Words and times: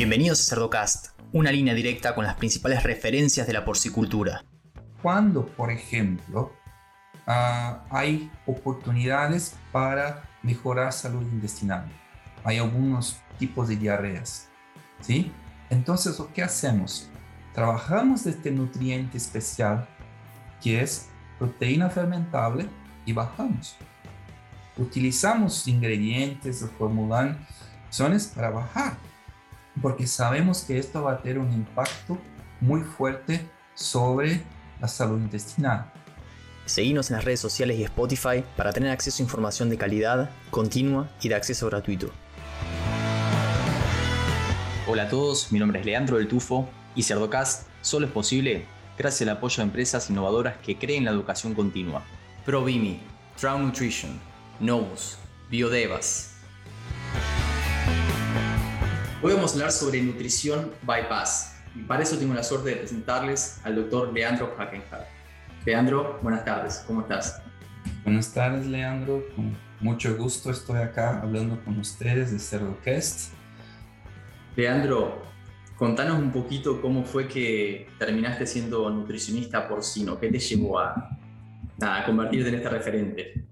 Bienvenidos 0.00 0.40
a 0.40 0.44
Cerdocast, 0.44 1.08
una 1.30 1.52
línea 1.52 1.74
directa 1.74 2.14
con 2.14 2.24
las 2.24 2.36
principales 2.36 2.84
referencias 2.84 3.46
de 3.46 3.52
la 3.52 3.66
porcicultura. 3.66 4.42
Cuando, 5.02 5.44
por 5.44 5.70
ejemplo, 5.70 6.54
ah, 7.26 7.84
hay 7.90 8.30
oportunidades 8.46 9.56
para 9.70 10.22
mejorar 10.42 10.94
salud 10.94 11.20
intestinal, 11.30 11.84
hay 12.44 12.56
algunos 12.56 13.18
tipos 13.38 13.68
de 13.68 13.76
diarreas, 13.76 14.48
¿sí? 15.02 15.30
Entonces, 15.68 16.18
¿qué 16.32 16.44
hacemos? 16.44 17.10
Trabajamos 17.52 18.24
este 18.24 18.50
nutriente 18.50 19.18
especial 19.18 19.86
que 20.62 20.80
es 20.80 21.10
proteína 21.38 21.90
fermentable 21.90 22.66
y 23.04 23.12
bajamos. 23.12 23.76
Utilizamos 24.78 25.68
ingredientes 25.68 26.62
o 26.62 26.68
formulaciones 26.68 28.28
para 28.34 28.48
bajar, 28.48 29.09
porque 29.80 30.06
sabemos 30.06 30.62
que 30.62 30.78
esto 30.78 31.02
va 31.02 31.12
a 31.12 31.22
tener 31.22 31.38
un 31.38 31.52
impacto 31.52 32.18
muy 32.60 32.82
fuerte 32.82 33.48
sobre 33.74 34.42
la 34.80 34.88
salud 34.88 35.18
intestinal. 35.18 35.92
Seguimos 36.66 37.10
en 37.10 37.16
las 37.16 37.24
redes 37.24 37.40
sociales 37.40 37.78
y 37.78 37.84
Spotify 37.84 38.44
para 38.56 38.72
tener 38.72 38.90
acceso 38.90 39.22
a 39.22 39.24
información 39.24 39.70
de 39.70 39.78
calidad, 39.78 40.30
continua 40.50 41.10
y 41.20 41.28
de 41.28 41.34
acceso 41.34 41.66
gratuito. 41.66 42.10
Hola 44.86 45.04
a 45.04 45.08
todos, 45.08 45.52
mi 45.52 45.58
nombre 45.58 45.80
es 45.80 45.86
Leandro 45.86 46.18
del 46.18 46.28
Tufo 46.28 46.68
y 46.94 47.02
Cerdocast 47.02 47.68
solo 47.80 48.06
es 48.06 48.12
posible 48.12 48.66
gracias 48.98 49.22
al 49.28 49.36
apoyo 49.36 49.56
de 49.56 49.62
empresas 49.62 50.10
innovadoras 50.10 50.58
que 50.58 50.76
creen 50.76 51.04
la 51.04 51.10
educación 51.10 51.54
continua. 51.54 52.04
Provimi, 52.44 53.00
Drown 53.40 53.66
Nutrition, 53.66 54.20
Novus, 54.60 55.16
Biodevas. 55.50 56.29
Hoy 59.22 59.34
vamos 59.34 59.50
a 59.50 59.54
hablar 59.56 59.72
sobre 59.72 60.00
nutrición 60.00 60.72
bypass 60.80 61.60
y 61.74 61.82
para 61.82 62.02
eso 62.02 62.16
tengo 62.16 62.32
la 62.32 62.42
suerte 62.42 62.70
de 62.70 62.76
presentarles 62.76 63.60
al 63.64 63.76
doctor 63.76 64.14
Leandro 64.14 64.54
Hackenhart. 64.56 65.06
Leandro, 65.66 66.18
buenas 66.22 66.42
tardes, 66.42 66.82
¿cómo 66.86 67.02
estás? 67.02 67.42
Buenas 68.02 68.32
tardes, 68.32 68.64
Leandro. 68.64 69.22
Con 69.36 69.54
mucho 69.80 70.16
gusto 70.16 70.50
estoy 70.50 70.78
acá 70.78 71.20
hablando 71.20 71.62
con 71.62 71.78
ustedes 71.78 72.32
de 72.32 72.38
Cerdocast. 72.38 73.34
Leandro, 74.56 75.20
contanos 75.76 76.18
un 76.18 76.32
poquito 76.32 76.80
cómo 76.80 77.04
fue 77.04 77.28
que 77.28 77.90
terminaste 77.98 78.46
siendo 78.46 78.88
nutricionista 78.88 79.68
porcino. 79.68 80.18
¿Qué 80.18 80.30
te 80.30 80.38
llevó 80.38 80.78
a, 80.78 81.18
a 81.82 82.04
convertirte 82.06 82.48
en 82.48 82.54
este 82.54 82.70
referente? 82.70 83.44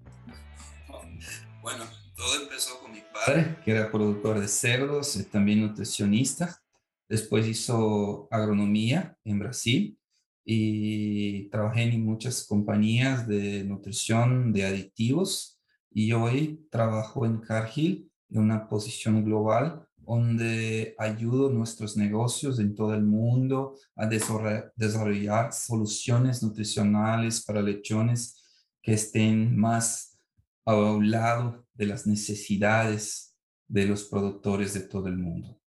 Bueno, 1.60 1.84
todo 2.16 2.40
empezó 2.40 2.80
con 2.80 2.87
padre, 3.26 3.56
que 3.64 3.70
era 3.72 3.90
productor 3.90 4.40
de 4.40 4.48
cerdos, 4.48 5.18
también 5.30 5.60
nutricionista. 5.60 6.60
Después 7.08 7.46
hizo 7.46 8.28
agronomía 8.30 9.16
en 9.24 9.38
Brasil 9.38 9.98
y 10.44 11.48
trabajé 11.48 11.82
en 11.82 12.04
muchas 12.04 12.46
compañías 12.46 13.26
de 13.26 13.64
nutrición 13.64 14.52
de 14.52 14.66
aditivos 14.66 15.60
y 15.90 16.12
hoy 16.12 16.66
trabajo 16.70 17.24
en 17.24 17.38
Cargill 17.38 18.10
en 18.30 18.40
una 18.40 18.68
posición 18.68 19.24
global 19.24 19.86
donde 19.96 20.94
ayudo 20.98 21.50
nuestros 21.50 21.96
negocios 21.96 22.58
en 22.60 22.74
todo 22.74 22.94
el 22.94 23.02
mundo 23.02 23.74
a 23.94 24.06
desarrollar 24.06 25.52
soluciones 25.52 26.42
nutricionales 26.42 27.44
para 27.44 27.60
lechones 27.60 28.42
que 28.82 28.94
estén 28.94 29.56
más 29.56 30.18
a 30.64 30.74
un 30.76 31.10
lado 31.10 31.67
de 31.78 31.86
las 31.86 32.06
necesidades 32.06 33.36
de 33.68 33.86
los 33.86 34.04
productores 34.04 34.74
de 34.74 34.80
todo 34.80 35.06
el 35.06 35.16
mundo. 35.16 35.60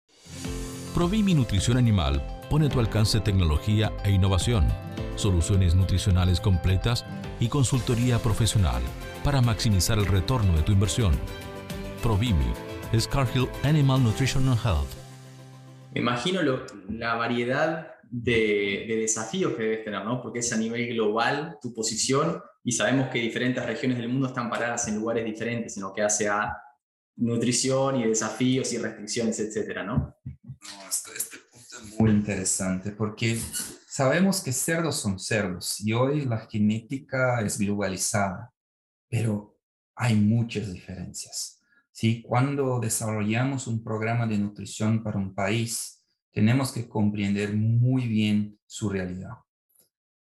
Provimi 0.93 1.33
Nutrición 1.33 1.77
Animal 1.77 2.21
pone 2.49 2.65
a 2.65 2.69
tu 2.69 2.79
alcance 2.79 3.21
tecnología 3.21 3.93
e 4.03 4.11
innovación, 4.11 4.67
soluciones 5.15 5.73
nutricionales 5.73 6.41
completas 6.41 7.05
y 7.39 7.47
consultoría 7.47 8.19
profesional 8.19 8.81
para 9.23 9.41
maximizar 9.41 9.97
el 9.97 10.05
retorno 10.05 10.55
de 10.55 10.63
tu 10.63 10.73
inversión. 10.73 11.13
Provimi 12.03 12.51
es 12.91 13.07
Cargill 13.07 13.47
Animal 13.63 14.03
Nutrition 14.03 14.49
and 14.49 14.59
Health. 14.65 14.89
Me 15.93 16.01
imagino 16.01 16.41
la 16.89 17.15
variedad 17.15 17.95
de, 18.13 18.85
de, 18.87 18.95
desafíos 18.97 19.53
que 19.53 19.63
debes 19.63 19.85
tener, 19.85 20.03
¿no? 20.03 20.21
Porque 20.21 20.39
es 20.39 20.51
a 20.51 20.57
nivel 20.57 20.93
global 20.93 21.57
tu 21.61 21.73
posición 21.73 22.41
y 22.63 22.73
sabemos 22.73 23.09
que 23.09 23.19
diferentes 23.19 23.65
regiones 23.65 23.97
del 23.97 24.09
mundo 24.09 24.27
están 24.27 24.49
paradas 24.49 24.87
en 24.89 24.95
lugares 24.95 25.23
diferentes 25.23 25.77
en 25.77 25.83
lo 25.83 25.93
que 25.93 26.01
hace 26.01 26.27
a 26.27 26.53
nutrición 27.15 27.97
y 27.97 28.07
desafíos 28.07 28.73
y 28.73 28.77
restricciones, 28.77 29.39
etcétera, 29.39 29.83
¿no? 29.83 30.15
No, 30.25 30.89
este, 30.89 31.11
este 31.15 31.37
punto 31.51 31.77
es 31.77 31.99
muy 31.99 32.11
interesante 32.11 32.91
porque 32.91 33.39
sabemos 33.87 34.41
que 34.41 34.51
cerdos 34.51 34.97
son 34.97 35.17
cerdos 35.17 35.79
y 35.79 35.93
hoy 35.93 36.25
la 36.25 36.39
genética 36.39 37.41
es 37.41 37.57
globalizada, 37.57 38.53
pero 39.09 39.57
hay 39.95 40.15
muchas 40.15 40.71
diferencias. 40.71 41.61
¿sí? 41.91 42.21
Cuando 42.21 42.79
desarrollamos 42.79 43.67
un 43.67 43.83
programa 43.83 44.25
de 44.27 44.37
nutrición 44.37 45.03
para 45.03 45.17
un 45.17 45.33
país, 45.33 46.00
tenemos 46.31 46.71
que 46.71 46.87
comprender 46.87 47.53
muy 47.55 48.07
bien 48.07 48.59
su 48.65 48.89
realidad, 48.89 49.35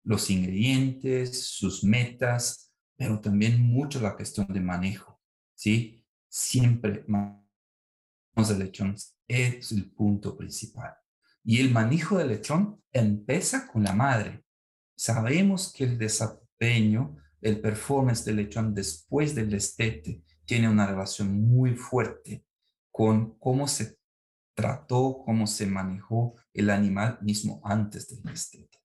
los 0.05 0.31
ingredientes, 0.31 1.47
sus 1.47 1.83
metas, 1.83 2.73
pero 2.97 3.21
también 3.21 3.61
mucho 3.61 4.01
la 4.01 4.15
cuestión 4.17 4.47
de 4.49 4.61
manejo, 4.61 5.21
¿sí? 5.55 6.05
Siempre 6.29 7.05
de 8.45 8.59
lechón 8.59 8.95
es 9.27 9.73
el 9.73 9.91
punto 9.91 10.37
principal. 10.37 10.95
Y 11.43 11.61
el 11.61 11.73
manejo 11.73 12.19
del 12.19 12.29
lechón 12.29 12.83
empieza 12.93 13.67
con 13.67 13.83
la 13.83 13.95
madre. 13.95 14.45
Sabemos 14.97 15.73
que 15.73 15.85
el 15.85 15.99
desempeño, 15.99 17.17
el 17.41 17.61
performance 17.61 18.25
del 18.25 18.37
lechón 18.37 18.75
después 18.75 19.35
del 19.35 19.51
destete 19.51 20.23
tiene 20.45 20.69
una 20.69 20.87
relación 20.87 21.41
muy 21.49 21.75
fuerte 21.75 22.45
con 22.91 23.39
cómo 23.39 23.67
se 23.67 23.97
trató, 24.57 25.23
cómo 25.25 25.47
se 25.47 25.67
manejó 25.67 26.35
el 26.55 26.71
animal 26.71 27.19
mismo 27.21 27.61
antes 27.63 28.09
del 28.09 28.23
destete. 28.23 28.79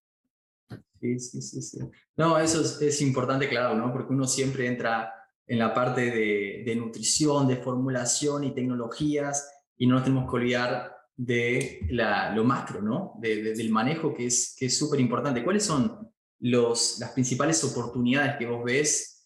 Sí, 1.00 1.18
sí, 1.18 1.42
sí, 1.42 1.62
sí. 1.62 1.80
No, 2.18 2.38
eso 2.38 2.62
es, 2.62 2.80
es, 2.82 3.02
importante, 3.02 3.50
claro, 3.50 3.76
¿no? 3.76 3.92
Porque 3.92 4.14
uno 4.14 4.28
siempre 4.28 4.68
entra 4.68 5.12
en 5.48 5.58
la 5.58 5.74
parte 5.74 6.12
de, 6.12 6.76
nutrición, 6.76 7.48
de 7.48 7.56
formulación 7.56 8.44
y 8.44 8.54
tecnologías 8.54 9.50
y 9.78 9.88
no 9.88 9.96
nos 9.96 10.04
tenemos 10.04 10.30
que 10.30 10.36
olvidar 10.36 10.96
de 11.16 11.88
la, 11.90 12.36
lo 12.36 12.44
macro, 12.44 12.82
¿no? 12.82 13.14
De, 13.20 13.42
de, 13.42 13.54
del 13.56 13.72
manejo 13.72 14.14
que 14.14 14.28
es 14.28 14.56
que 14.60 14.68
es 14.68 14.78
súper 14.78 15.00
importante. 15.00 15.44
¿Cuáles 15.44 15.64
son 15.64 16.12
los, 16.40 17.00
las 17.00 17.12
principales 17.12 17.64
oportunidades 17.64 18.36
que 18.38 18.46
vos 18.46 18.64
ves 18.64 19.26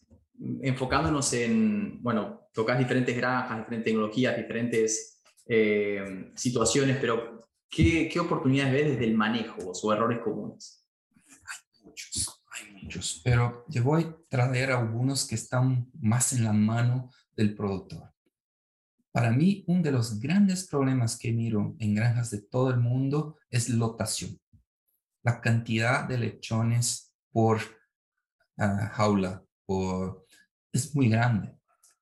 enfocándonos 0.62 1.34
en, 1.34 2.02
bueno, 2.02 2.50
tocas 2.54 2.78
diferentes 2.78 3.16
granjas, 3.16 3.58
diferentes 3.58 3.86
tecnologías, 3.86 4.38
diferentes 4.38 5.15
eh, 5.48 6.32
situaciones, 6.36 6.98
pero 7.00 7.48
¿qué, 7.70 8.10
¿qué, 8.12 8.20
oportunidades 8.20 8.74
ves 8.74 8.92
desde 8.92 9.06
el 9.06 9.16
manejo 9.16 9.58
o 9.62 9.94
errores 9.94 10.20
comunes? 10.24 10.86
Hay 11.28 11.86
muchos, 11.86 12.44
hay 12.52 12.74
muchos, 12.74 13.22
pero 13.24 13.66
yo 13.68 13.84
voy 13.84 14.04
a 14.04 14.18
traer 14.30 14.72
algunos 14.72 15.28
que 15.28 15.36
están 15.36 15.90
más 16.00 16.34
en 16.34 16.44
la 16.44 16.54
mano 16.54 17.12
del 17.36 17.56
productor. 17.56 18.12
Para 19.12 19.32
mí, 19.32 19.64
uno 19.68 19.82
de 19.82 19.92
los 19.92 20.20
grandes 20.20 20.68
problemas 20.68 21.18
que 21.18 21.32
miro 21.32 21.76
en 21.80 21.96
granjas 21.96 22.32
de 22.32 22.42
todo 22.42 22.70
el 22.70 22.80
mundo 22.80 23.38
es 23.50 23.70
lotación. 23.70 24.38
La 25.24 25.40
cantidad 25.40 26.06
de 26.06 26.18
lechones 26.18 27.16
por 27.32 27.60
uh, 28.58 28.88
jaula 28.92 29.42
por, 29.66 30.26
es 30.74 30.94
muy 30.94 31.08
grande. 31.08 31.58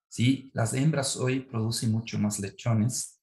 ¿sí? 0.07 0.49
Las 0.55 0.73
hembras 0.73 1.15
hoy 1.15 1.41
producen 1.41 1.91
mucho 1.91 2.17
más 2.17 2.39
lechones 2.39 3.22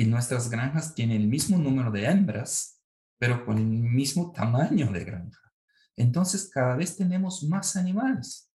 y 0.00 0.06
nuestras 0.06 0.48
granjas 0.48 0.94
tienen 0.94 1.20
el 1.20 1.28
mismo 1.28 1.58
número 1.58 1.90
de 1.90 2.06
hembras, 2.06 2.80
pero 3.18 3.44
con 3.44 3.58
el 3.58 3.66
mismo 3.66 4.32
tamaño 4.32 4.90
de 4.90 5.04
granja. 5.04 5.52
Entonces, 5.94 6.48
cada 6.48 6.74
vez 6.74 6.96
tenemos 6.96 7.42
más 7.42 7.76
animales 7.76 8.50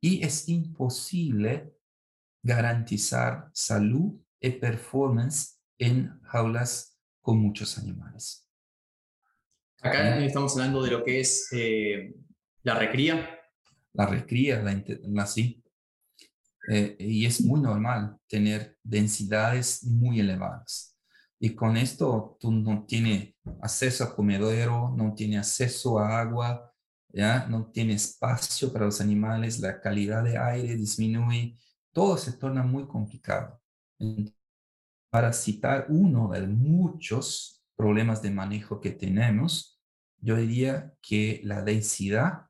y 0.00 0.24
es 0.24 0.48
imposible 0.48 1.70
garantizar 2.42 3.50
salud 3.52 4.18
y 4.40 4.52
performance 4.52 5.60
en 5.76 6.18
jaulas 6.22 6.98
con 7.20 7.40
muchos 7.40 7.76
animales. 7.76 8.48
Acá 9.82 10.18
estamos 10.24 10.54
hablando 10.54 10.82
de 10.82 10.90
lo 10.92 11.04
que 11.04 11.20
es 11.20 11.46
eh, 11.52 12.14
la 12.62 12.78
recría. 12.78 13.38
La 13.92 14.06
recría, 14.06 14.62
la, 14.62 14.82
la 15.08 15.26
sí. 15.26 15.62
Eh, 16.68 16.96
y 16.98 17.26
es 17.26 17.40
muy 17.42 17.60
normal 17.60 18.16
tener 18.26 18.78
densidades 18.82 19.84
muy 19.84 20.20
elevadas. 20.20 20.96
Y 21.38 21.54
con 21.54 21.76
esto 21.76 22.36
tú 22.40 22.50
no 22.50 22.84
tienes 22.86 23.34
acceso 23.60 24.04
a 24.04 24.14
comedero, 24.14 24.94
no 24.96 25.14
tienes 25.14 25.40
acceso 25.40 25.98
a 25.98 26.20
agua, 26.20 26.72
¿ya? 27.08 27.46
no 27.48 27.70
tienes 27.70 28.04
espacio 28.04 28.72
para 28.72 28.86
los 28.86 29.00
animales, 29.00 29.60
la 29.60 29.80
calidad 29.80 30.24
de 30.24 30.38
aire 30.38 30.76
disminuye, 30.76 31.58
todo 31.92 32.16
se 32.16 32.32
torna 32.32 32.62
muy 32.62 32.86
complicado. 32.86 33.60
para 35.10 35.32
citar 35.32 35.86
uno 35.88 36.28
de 36.28 36.46
muchos 36.46 37.62
problemas 37.76 38.20
de 38.22 38.30
manejo 38.30 38.80
que 38.80 38.90
tenemos, 38.90 39.80
yo 40.20 40.36
diría 40.36 40.92
que 41.00 41.40
la 41.44 41.62
densidad 41.62 42.46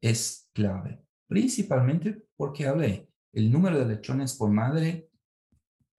es 0.00 0.48
clave, 0.54 1.02
principalmente 1.28 2.22
porque 2.36 2.66
hablé, 2.66 3.08
el 3.36 3.52
número 3.52 3.78
de 3.78 3.84
lechones 3.84 4.34
por 4.34 4.50
madre 4.50 5.10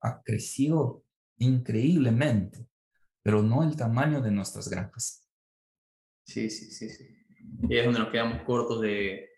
ha 0.02 0.24
crecido 0.24 1.06
increíblemente, 1.38 2.68
pero 3.22 3.44
no 3.44 3.64
el 3.64 3.76
tamaño 3.76 4.22
de 4.22 4.32
nuestras 4.32 4.68
granjas. 4.68 5.30
Sí, 6.26 6.50
sí, 6.50 6.72
sí, 6.72 6.90
sí. 6.90 7.06
Y 7.70 7.78
es 7.78 7.86
donde 7.86 8.00
nos 8.00 8.10
quedamos 8.10 8.42
cortos 8.42 8.82
de, 8.82 9.30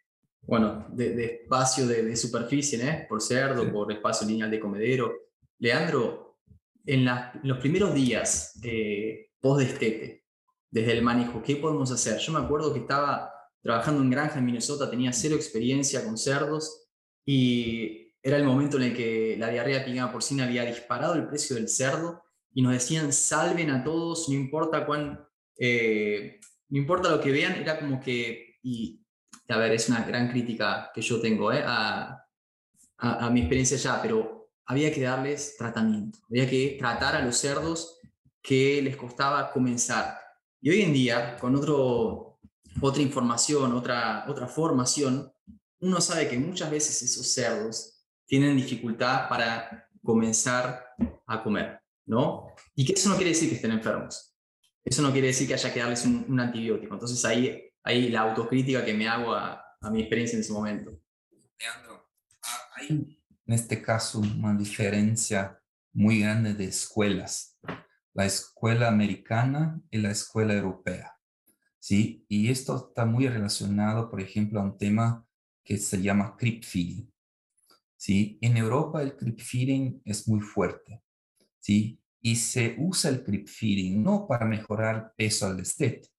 bueno, 0.43 0.87
de, 0.93 1.41
espacio 1.43 1.85
de, 1.87 2.15
superficie, 2.15 2.81
¿eh? 2.87 3.05
Por 3.09 3.21
cerdo, 3.21 3.69
por 3.69 3.91
espacio 3.91 4.25
lineal 4.25 4.49
de 4.49 4.61
comedero. 4.61 5.13
Leandro, 5.57 6.37
en, 6.85 7.05
los 7.43 7.57
primeros 7.57 7.93
días 7.93 8.57
eh, 8.63 9.31
post-destete, 9.41 10.23
desde 10.71 10.93
el 10.93 11.01
manejo, 11.01 11.43
¿qué 11.43 11.57
podemos 11.57 11.91
hacer? 11.91 12.17
Yo 12.19 12.31
me 12.31 12.39
acuerdo 12.39 12.73
que 12.73 12.79
estaba 12.79 13.29
trabajando 13.61 14.01
en 14.01 14.09
granja 14.09 14.39
en 14.39 14.45
Minnesota, 14.45 14.89
tenía 14.89 15.11
cero 15.11 15.35
experiencia 15.35 16.05
con 16.05 16.17
cerdos 16.17 16.85
y 17.31 18.15
era 18.23 18.37
el 18.37 18.43
momento 18.43 18.77
en 18.77 18.83
el 18.85 18.97
que 18.97 19.35
la 19.37 19.49
diarrea 19.49 19.85
pingada 19.85 20.11
porcina 20.11 20.45
había 20.45 20.65
disparado 20.65 21.13
el 21.13 21.27
precio 21.27 21.57
del 21.57 21.69
cerdo 21.69 22.23
y 22.55 22.63
nos 22.63 22.73
decían 22.73 23.13
salven 23.13 23.69
a 23.69 23.83
todos, 23.83 24.27
no 24.29 24.33
importa 24.33 24.83
cuán, 24.83 25.27
eh, 25.59 26.39
no 26.69 26.79
importa 26.79 27.11
lo 27.11 27.21
que 27.21 27.31
vean, 27.31 27.53
era 27.53 27.77
como 27.77 27.99
que, 27.99 28.57
y 28.63 29.05
a 29.47 29.57
ver, 29.57 29.73
es 29.73 29.89
una 29.89 30.05
gran 30.05 30.31
crítica 30.31 30.89
que 30.91 31.03
yo 31.03 31.21
tengo 31.21 31.53
eh, 31.53 31.61
a, 31.63 32.25
a, 32.97 33.29
mi 33.29 33.41
experiencia 33.41 33.77
ya, 33.77 34.01
pero 34.01 34.49
había 34.65 34.91
que 34.91 35.01
darles 35.01 35.55
tratamiento, 35.55 36.17
había 36.31 36.49
que 36.49 36.77
tratar 36.79 37.15
a 37.15 37.23
los 37.23 37.37
cerdos 37.37 37.99
que 38.41 38.81
les 38.81 38.97
costaba 38.97 39.51
comenzar. 39.51 40.17
Y 40.61 40.71
hoy 40.71 40.81
en 40.81 40.93
día, 40.93 41.37
con 41.37 41.55
otro, 41.55 42.39
otra 42.81 43.03
información, 43.03 43.73
otra, 43.73 44.25
otra 44.27 44.47
formación, 44.47 45.31
uno 45.81 46.01
sabe 46.01 46.27
que 46.27 46.37
muchas 46.37 46.69
veces 46.69 47.01
esos 47.01 47.27
cerdos 47.27 48.05
tienen 48.25 48.57
dificultad 48.57 49.29
para 49.29 49.87
comenzar 50.03 50.85
a 51.25 51.43
comer, 51.43 51.79
¿no? 52.05 52.47
Y 52.75 52.85
que 52.85 52.93
eso 52.93 53.09
no 53.09 53.15
quiere 53.15 53.31
decir 53.31 53.49
que 53.49 53.55
estén 53.55 53.71
enfermos. 53.71 54.35
Eso 54.83 55.01
no 55.01 55.11
quiere 55.11 55.27
decir 55.27 55.47
que 55.47 55.53
haya 55.53 55.73
que 55.73 55.79
darles 55.79 56.05
un, 56.05 56.39
antibiótico. 56.39 56.93
Entonces 56.93 57.23
ahí, 57.25 57.71
ahí 57.83 58.09
la 58.09 58.21
autocrítica 58.21 58.83
que 58.83 58.93
me 58.93 59.07
hago 59.07 59.33
a, 59.33 59.63
a 59.81 59.89
mi 59.89 60.01
experiencia 60.01 60.35
en 60.35 60.41
ese 60.41 60.53
momento. 60.53 60.91
Leandro, 61.59 62.09
hay 62.75 62.87
en 63.45 63.53
este 63.53 63.81
caso 63.81 64.19
una 64.19 64.53
diferencia 64.55 65.61
muy 65.93 66.21
grande 66.21 66.53
de 66.53 66.65
escuelas. 66.65 67.57
La 68.13 68.25
escuela 68.25 68.87
americana 68.87 69.81
y 69.89 69.97
la 69.99 70.11
escuela 70.11 70.53
europea. 70.53 71.19
¿sí? 71.79 72.25
Y 72.27 72.49
esto 72.49 72.89
está 72.89 73.05
muy 73.05 73.27
relacionado, 73.27 74.09
por 74.09 74.21
ejemplo, 74.21 74.59
a 74.59 74.63
un 74.63 74.77
tema 74.77 75.25
que 75.69 75.77
se 75.77 76.01
llama 76.01 76.35
creep 76.35 76.63
feeding. 76.63 77.13
¿sí? 77.95 78.39
En 78.41 78.57
Europa 78.57 79.03
el 79.03 79.15
creep 79.15 79.39
feeding 79.39 80.01
es 80.03 80.27
muy 80.27 80.41
fuerte. 80.41 81.03
¿sí? 81.59 82.01
Y 82.21 82.37
se 82.37 82.75
usa 82.79 83.11
el 83.11 83.23
creep 83.23 83.47
feeding 83.47 84.01
no 84.01 84.25
para 84.27 84.47
mejorar 84.47 85.13
peso 85.15 85.45
al 85.45 85.57
destete, 85.57 86.09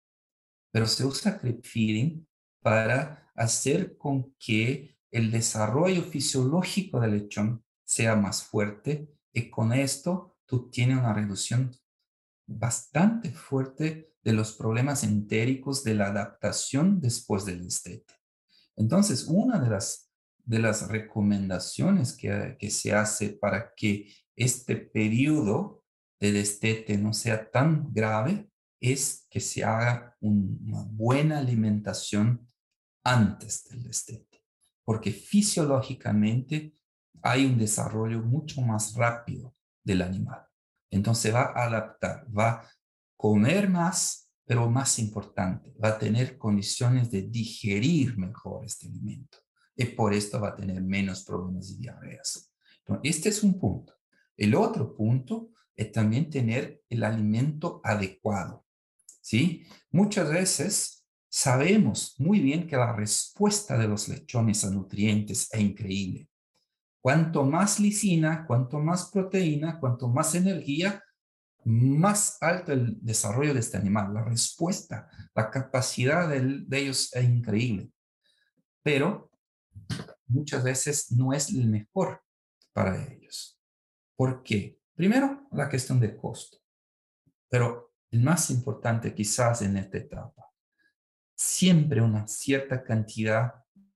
pero 0.71 0.87
se 0.87 1.05
usa 1.05 1.37
creep 1.37 1.67
feeding 1.67 2.25
para 2.63 3.29
hacer 3.35 3.97
con 3.97 4.33
que 4.39 4.97
el 5.11 5.33
desarrollo 5.33 6.05
fisiológico 6.05 7.01
del 7.01 7.19
lechón 7.19 7.65
sea 7.85 8.15
más 8.15 8.45
fuerte 8.45 9.09
y 9.33 9.51
con 9.51 9.73
esto 9.73 10.37
tú 10.47 10.71
tienes 10.71 10.99
una 10.99 11.13
reducción 11.13 11.77
bastante 12.47 13.33
fuerte 13.33 14.15
de 14.23 14.33
los 14.33 14.53
problemas 14.53 15.03
entéricos 15.03 15.83
de 15.83 15.95
la 15.95 16.07
adaptación 16.07 17.01
después 17.01 17.45
del 17.45 17.65
destete. 17.65 18.20
Entonces, 18.81 19.27
una 19.29 19.59
de 19.61 19.69
las, 19.69 20.11
de 20.39 20.59
las 20.59 20.89
recomendaciones 20.89 22.17
que, 22.17 22.57
que 22.59 22.71
se 22.71 22.95
hace 22.95 23.29
para 23.29 23.75
que 23.77 24.11
este 24.35 24.75
periodo 24.77 25.85
de 26.19 26.33
destete 26.33 26.97
no 26.97 27.13
sea 27.13 27.51
tan 27.51 27.93
grave 27.93 28.51
es 28.81 29.27
que 29.29 29.39
se 29.39 29.63
haga 29.63 30.17
una 30.21 30.83
buena 30.89 31.39
alimentación 31.39 32.49
antes 33.05 33.65
del 33.65 33.83
destete, 33.83 34.43
porque 34.83 35.13
fisiológicamente 35.13 36.75
hay 37.21 37.45
un 37.45 37.59
desarrollo 37.59 38.23
mucho 38.23 38.63
más 38.63 38.95
rápido 38.95 39.55
del 39.85 40.01
animal. 40.01 40.43
Entonces 40.91 41.35
va 41.35 41.53
a 41.55 41.65
adaptar, 41.65 42.27
va 42.35 42.51
a 42.51 42.71
comer 43.19 43.69
más, 43.69 44.20
pero 44.51 44.69
más 44.69 44.99
importante, 44.99 45.73
va 45.81 45.91
a 45.91 45.99
tener 46.01 46.37
condiciones 46.37 47.09
de 47.09 47.23
digerir 47.23 48.19
mejor 48.19 48.65
este 48.65 48.89
alimento. 48.89 49.39
Y 49.77 49.85
por 49.85 50.13
esto 50.13 50.41
va 50.41 50.49
a 50.49 50.57
tener 50.57 50.83
menos 50.83 51.23
problemas 51.23 51.69
de 51.69 51.77
diarreas. 51.77 52.53
este 53.05 53.29
es 53.29 53.45
un 53.45 53.61
punto. 53.61 53.95
El 54.37 54.57
otro 54.57 54.93
punto 54.97 55.51
es 55.77 55.93
también 55.93 56.31
tener 56.31 56.83
el 56.89 57.05
alimento 57.05 57.81
adecuado. 57.85 58.67
¿sí? 59.21 59.69
Muchas 59.93 60.29
veces 60.29 61.07
sabemos 61.29 62.17
muy 62.19 62.41
bien 62.41 62.67
que 62.67 62.77
la 62.77 62.93
respuesta 62.93 63.79
de 63.79 63.87
los 63.87 64.09
lechones 64.09 64.65
a 64.65 64.71
nutrientes 64.71 65.49
es 65.53 65.61
increíble. 65.61 66.29
Cuanto 67.01 67.45
más 67.45 67.79
lisina, 67.79 68.45
cuanto 68.49 68.81
más 68.81 69.13
proteína, 69.13 69.79
cuanto 69.79 70.09
más 70.09 70.35
energía, 70.35 71.05
más 71.65 72.39
alto 72.41 72.73
el 72.73 72.99
desarrollo 73.01 73.55
de 73.55 73.61
este 73.61 73.77
animal. 73.77 74.15
La 74.15 74.25
respuesta, 74.25 75.09
la 75.35 75.51
capacidad 75.51 76.29
de, 76.29 76.65
ellos 76.71 77.15
es 77.15 77.25
increíble. 77.25 77.91
Pero 78.83 79.31
muchas 80.27 80.65
veces 80.65 81.13
no 81.13 81.33
es 81.33 81.51
el 81.51 81.67
mejor 81.67 82.23
para 82.73 83.03
ellos. 83.13 83.61
¿Por 84.17 84.43
qué? 84.43 84.79
Primero, 84.95 85.47
la 85.53 85.69
cuestión 85.69 86.01
de 86.01 86.17
costo. 86.17 86.59
Pero 87.49 87.93
el 88.11 88.23
más 88.23 88.51
importante 88.51 89.15
quizás 89.15 89.63
en 89.63 89.77
esta 89.77 89.99
etapa, 89.99 90.47
siempre 91.35 92.01
una 92.01 92.27
cierta 92.27 92.83
cantidad 92.83 93.55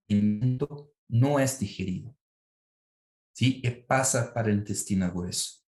de 0.08 0.16
alimento 0.16 0.92
no 1.08 1.38
es 1.38 1.58
digerido. 1.58 2.14
¿sí? 3.34 3.60
que 3.60 3.72
pasa 3.72 4.32
para 4.32 4.48
el 4.48 4.58
intestino 4.58 5.10
grueso, 5.12 5.63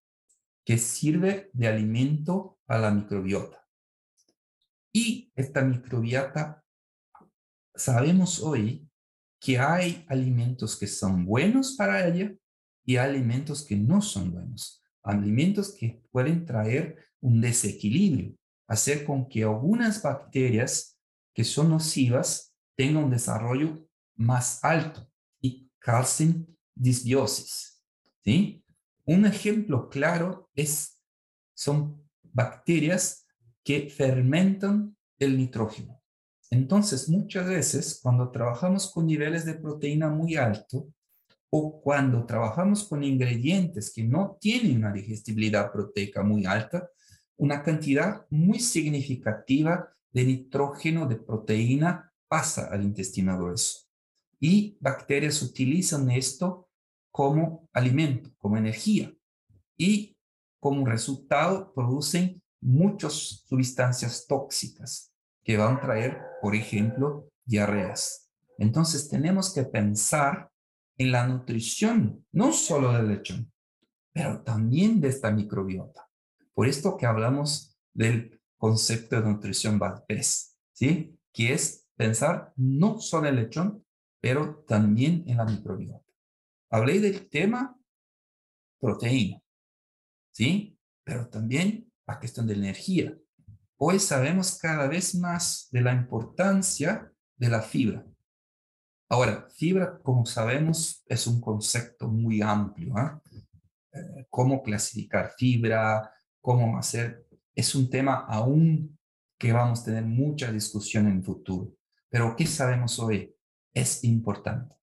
que 0.67 0.79
sirve 0.79 1.49
de 1.53 1.69
alimento 1.69 2.59
a 2.67 2.77
la 2.77 2.91
microbiota. 2.91 3.65
Y 4.93 5.31
esta 5.37 5.63
microbiota, 5.63 6.65
sabemos 7.73 8.43
hoy 8.43 8.91
que 9.39 9.61
hay 9.61 10.05
alimentos 10.09 10.77
que 10.77 10.89
son 10.89 11.25
buenos 11.25 11.77
para 11.77 12.05
ella 12.09 12.35
y 12.85 12.97
alimentos 12.97 13.65
que 13.65 13.77
no 13.77 14.03
son 14.03 14.33
buenos. 14.33 14.83
Alimentos 15.05 15.73
que 15.73 16.03
pueden 16.11 16.45
traer 16.45 16.97
un 17.21 17.41
desequilibrio, 17.41 18.37
hacer 18.67 19.05
con 19.05 19.29
que 19.29 19.45
algunas 19.45 20.03
bacterias 20.03 20.99
que 21.33 21.45
son 21.45 21.71
nocivas 21.71 22.53
tengan 22.75 23.05
un 23.05 23.11
desarrollo 23.11 23.87
más 24.17 24.65
alto 24.65 25.09
y 25.41 25.71
causen 25.79 26.59
disbiosis. 26.75 27.85
¿sí? 28.25 28.65
Un 29.07 29.25
ejemplo 29.25 29.89
claro 29.89 30.51
es, 30.55 31.01
son 31.55 32.03
bacterias 32.23 33.27
que 33.63 33.89
fermentan 33.89 34.97
el 35.19 35.37
nitrógeno. 35.39 36.03
Entonces, 36.51 37.09
muchas 37.09 37.47
veces 37.47 38.01
cuando 38.03 38.31
trabajamos 38.31 38.93
con 38.93 39.07
niveles 39.07 39.45
de 39.45 39.55
proteína 39.55 40.09
muy 40.09 40.37
alto 40.37 40.89
o 41.51 41.81
cuando 41.81 42.27
trabajamos 42.27 42.85
con 42.85 43.05
ingredientes 43.05 43.93
que 43.93 44.03
no 44.03 44.37
tienen 44.41 44.79
una 44.79 44.93
digestibilidad 44.93 45.73
proteica 45.73 46.23
muy 46.23 46.45
alta, 46.45 46.91
una 47.37 47.63
cantidad 47.63 48.27
muy 48.31 48.59
significativa 48.59 49.89
de 50.11 50.25
nitrógeno 50.25 51.07
de 51.07 51.17
proteína 51.17 52.13
pasa 52.29 52.69
al 52.73 52.83
intestino 52.83 53.37
grueso. 53.39 53.87
Y 54.41 54.77
bacterias 54.81 55.43
utilizan 55.43 56.11
esto 56.11 56.66
como 57.17 57.67
alimento, 57.73 58.29
como 58.37 58.59
energía. 58.59 59.11
Y 59.79 60.19
como 60.61 60.85
resultado 60.85 61.73
producen 61.73 62.43
muchas 62.61 63.43
sustancias 63.49 64.27
tóxicas 64.29 65.15
que 65.43 65.57
van 65.57 65.77
a 65.77 65.81
traer, 65.81 66.21
por 66.43 66.55
ejemplo, 66.55 67.31
diarreas. 67.47 68.31
Entonces 68.59 69.09
tenemos 69.09 69.55
que 69.55 69.63
pensar 69.63 70.51
en 70.99 71.11
la 71.11 71.27
nutrición, 71.27 72.23
no 72.33 72.53
solo 72.53 72.93
del 72.93 73.09
lechón, 73.09 73.51
pero 74.13 74.43
también 74.43 75.01
de 75.01 75.09
esta 75.09 75.31
microbiota. 75.31 76.07
Por 76.53 76.67
esto 76.69 76.99
que 76.99 77.07
hablamos 77.07 77.79
del 77.95 78.43
concepto 78.59 79.17
de 79.17 79.27
nutrición 79.27 79.79
Valdés, 79.79 80.55
¿sí? 80.75 81.19
Que 81.33 81.55
es 81.55 81.87
pensar 81.97 82.53
no 82.57 83.01
solo 83.01 83.27
en 83.27 83.39
el 83.39 83.45
lechón, 83.45 83.87
pero 84.21 84.63
también 84.67 85.25
en 85.27 85.39
la 85.39 85.47
microbiota 85.47 86.06
hablé 86.71 87.01
del 87.01 87.29
tema 87.29 87.79
proteína, 88.79 89.41
¿sí? 90.33 90.79
pero 91.05 91.29
también 91.29 91.91
la 92.07 92.19
cuestión 92.19 92.47
de 92.47 92.55
energía. 92.55 93.17
Hoy 93.79 93.99
sabemos 93.99 94.59
cada 94.59 94.89
vez 94.89 95.15
más 95.15 95.69
de 95.71 95.83
la 95.83 95.93
importancia 95.93 97.13
de 97.37 97.49
la 97.49 97.63
fibra. 97.63 98.07
Ahora, 99.09 99.49
fibra, 99.51 100.01
como 100.03 100.27
sabemos, 100.27 101.05
es 101.07 101.27
un 101.27 101.41
concepto 101.41 102.09
muy 102.09 102.43
amplio. 102.43 102.97
¿ah? 102.97 103.23
Eh, 103.93 104.27
cómo 104.31 104.63
clasificar 104.63 105.33
fibra, 105.37 106.11
cómo 106.41 106.79
hacer, 106.79 107.27
es 107.55 107.75
un 107.75 107.89
tema 107.89 108.27
aún 108.29 108.99
que 109.39 109.53
vamos 109.53 109.81
a 109.81 109.85
tener 109.85 110.05
mucha 110.05 110.51
discusión 110.51 111.07
en 111.07 111.19
el 111.19 111.23
futuro. 111.23 111.73
Pero 112.09 112.35
¿qué 112.37 112.47
sabemos 112.47 112.99
hoy? 112.99 113.35
Es 113.75 114.05
importante. 114.05 114.77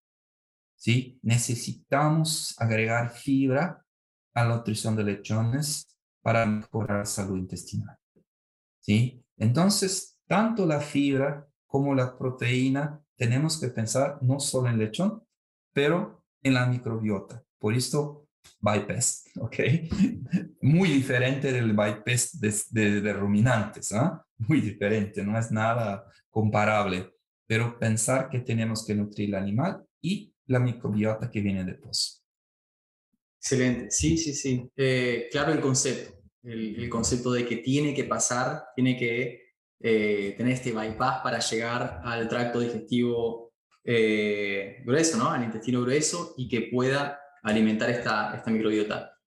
¿Sí? 0.83 1.17
Necesitamos 1.21 2.55
agregar 2.59 3.09
fibra 3.09 3.85
a 4.33 4.43
la 4.43 4.55
nutrición 4.57 4.97
de 4.97 5.05
lechones 5.05 5.87
para 6.21 6.45
mejorar 6.45 6.99
la 6.99 7.05
salud 7.05 7.37
intestinal. 7.37 7.95
¿sí? 8.81 9.23
Entonces, 9.37 10.19
tanto 10.27 10.65
la 10.65 10.81
fibra 10.81 11.47
como 11.65 11.95
la 11.95 12.17
proteína 12.17 13.01
tenemos 13.15 13.57
que 13.61 13.69
pensar 13.69 14.17
no 14.21 14.41
solo 14.41 14.67
en 14.67 14.77
lechón, 14.77 15.23
pero 15.71 16.25
en 16.41 16.55
la 16.55 16.65
microbiota. 16.65 17.41
Por 17.57 17.73
esto, 17.75 18.27
bypass, 18.59 19.29
¿ok? 19.39 19.55
Muy 20.63 20.89
diferente 20.89 21.53
del 21.53 21.71
bypass 21.71 22.41
de, 22.41 23.01
de, 23.01 23.13
ruminantes, 23.13 23.93
¿ah? 23.93 24.21
Muy 24.37 24.59
diferente, 24.59 25.23
no 25.23 25.39
es 25.39 25.49
nada 25.49 26.03
comparable. 26.29 27.13
Pero 27.47 27.79
pensar 27.79 28.29
que 28.29 28.41
tenemos 28.41 28.85
que 28.85 28.95
nutrir 28.95 29.29
el 29.29 29.35
animal 29.35 29.85
y 30.01 30.32
la 30.47 30.59
microbiota 30.59 31.29
que 31.29 31.41
viene 31.41 31.63
de 31.63 31.73
pozo. 31.73 32.21
Excelente, 33.39 33.91
sí, 33.91 34.17
sí, 34.17 34.33
sí. 34.33 34.69
Eh, 34.75 35.27
claro 35.31 35.51
el 35.51 35.59
concepto, 35.59 36.21
el, 36.43 36.75
el, 36.81 36.89
concepto 36.89 37.31
de 37.31 37.45
que 37.45 37.57
tiene 37.57 37.93
que 37.93 38.05
pasar, 38.05 38.65
tiene 38.75 38.97
que 38.97 39.43
eh, 39.85 40.33
tener 40.37 40.53
este 40.53 40.71
bypass 40.71 41.21
para 41.21 41.39
llegar 41.39 41.99
al 42.05 42.29
tracto 42.29 42.61
digestivo 42.61 43.53
eh, 43.83 44.81
grueso, 44.85 45.17
¿no? 45.17 45.29
al 45.29 45.43
intestino 45.43 45.81
grueso 45.81 46.35
y 46.37 46.47
que 46.47 46.69
pueda 46.71 47.19
alimentar 47.43 47.89
esta, 47.89 48.33
esta 48.33 48.49
microbiota. 48.49 49.19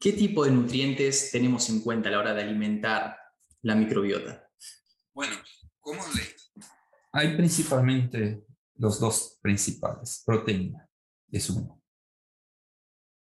¿Qué 0.00 0.12
tipo 0.12 0.46
de 0.46 0.50
nutrientes 0.50 1.30
tenemos 1.30 1.68
en 1.68 1.80
cuenta 1.80 2.08
a 2.08 2.12
la 2.12 2.20
hora 2.20 2.32
de 2.32 2.42
alimentar 2.42 3.18
la 3.60 3.74
microbiota? 3.74 4.48
Bueno, 5.12 5.36
¿cómo 5.78 6.02
le? 6.14 6.22
Hay 7.12 7.36
principalmente 7.36 8.44
los 8.78 9.00
dos 9.00 9.38
principales, 9.42 10.22
proteína 10.24 10.88
es 11.30 11.50
uno. 11.50 11.80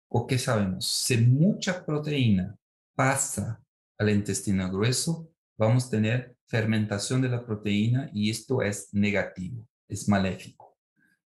¿O 0.09 0.27
qué 0.27 0.39
sabemos? 0.39 0.87
Si 0.87 1.17
mucha 1.17 1.85
proteína 1.85 2.57
pasa 2.95 3.63
al 3.99 4.11
intestino 4.11 4.71
grueso, 4.71 5.31
vamos 5.59 5.87
a 5.87 5.91
tener 5.91 6.37
fermentación 6.47 7.23
de 7.23 7.29
la 7.29 7.45
proteína 7.45 8.11
y 8.13 8.31
esto 8.31 8.63
es 8.63 8.93
negativo, 8.93 9.67
es 9.89 10.09
maléfico. 10.09 10.77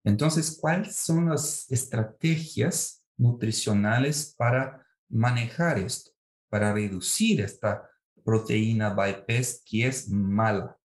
Entonces, 0.04 0.58
¿cuáles 0.60 0.96
son 0.96 1.30
las 1.30 1.72
estrategias 1.72 3.04
nutricionales 3.18 4.34
para 4.38 4.86
manejar 5.10 5.80
esto, 5.80 6.12
para 6.50 6.74
reducir 6.74 7.42
esta 7.42 7.90
proteína 8.24 8.94
bypass 8.94 9.62
que 9.66 9.88
es 9.88 10.10
mala? 10.10 10.78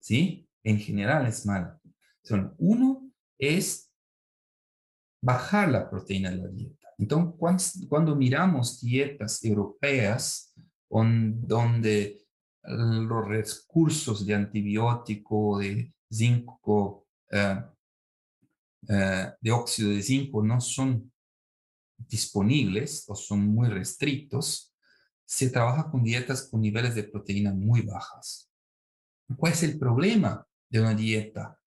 ¿Sí? 0.00 0.48
En 0.64 0.78
general 0.78 1.26
es 1.26 1.46
mala. 1.46 1.77
Uno 2.58 3.10
es 3.38 3.90
bajar 5.22 5.68
la 5.70 5.88
proteína 5.88 6.30
de 6.30 6.36
la 6.36 6.48
dieta. 6.48 6.88
Entonces, 6.98 7.34
cuando, 7.38 7.62
cuando 7.88 8.16
miramos 8.16 8.80
dietas 8.80 9.44
europeas 9.44 10.52
donde 10.90 12.20
los 12.62 13.28
recursos 13.28 14.26
de 14.26 14.34
antibiótico, 14.34 15.58
de 15.58 15.92
zinco, 16.12 17.06
eh, 17.30 17.62
eh, 18.88 19.32
de 19.40 19.50
óxido 19.50 19.90
de 19.90 20.02
zinco 20.02 20.42
no 20.42 20.60
son 20.60 21.12
disponibles 21.96 23.04
o 23.08 23.14
son 23.14 23.46
muy 23.46 23.68
restrictos, 23.68 24.74
se 25.24 25.50
trabaja 25.50 25.90
con 25.90 26.02
dietas 26.02 26.48
con 26.48 26.60
niveles 26.60 26.94
de 26.94 27.04
proteína 27.04 27.52
muy 27.52 27.82
bajas. 27.82 28.50
¿Cuál 29.36 29.52
es 29.52 29.62
el 29.62 29.78
problema 29.78 30.46
de 30.70 30.80
una 30.80 30.94
dieta 30.94 31.57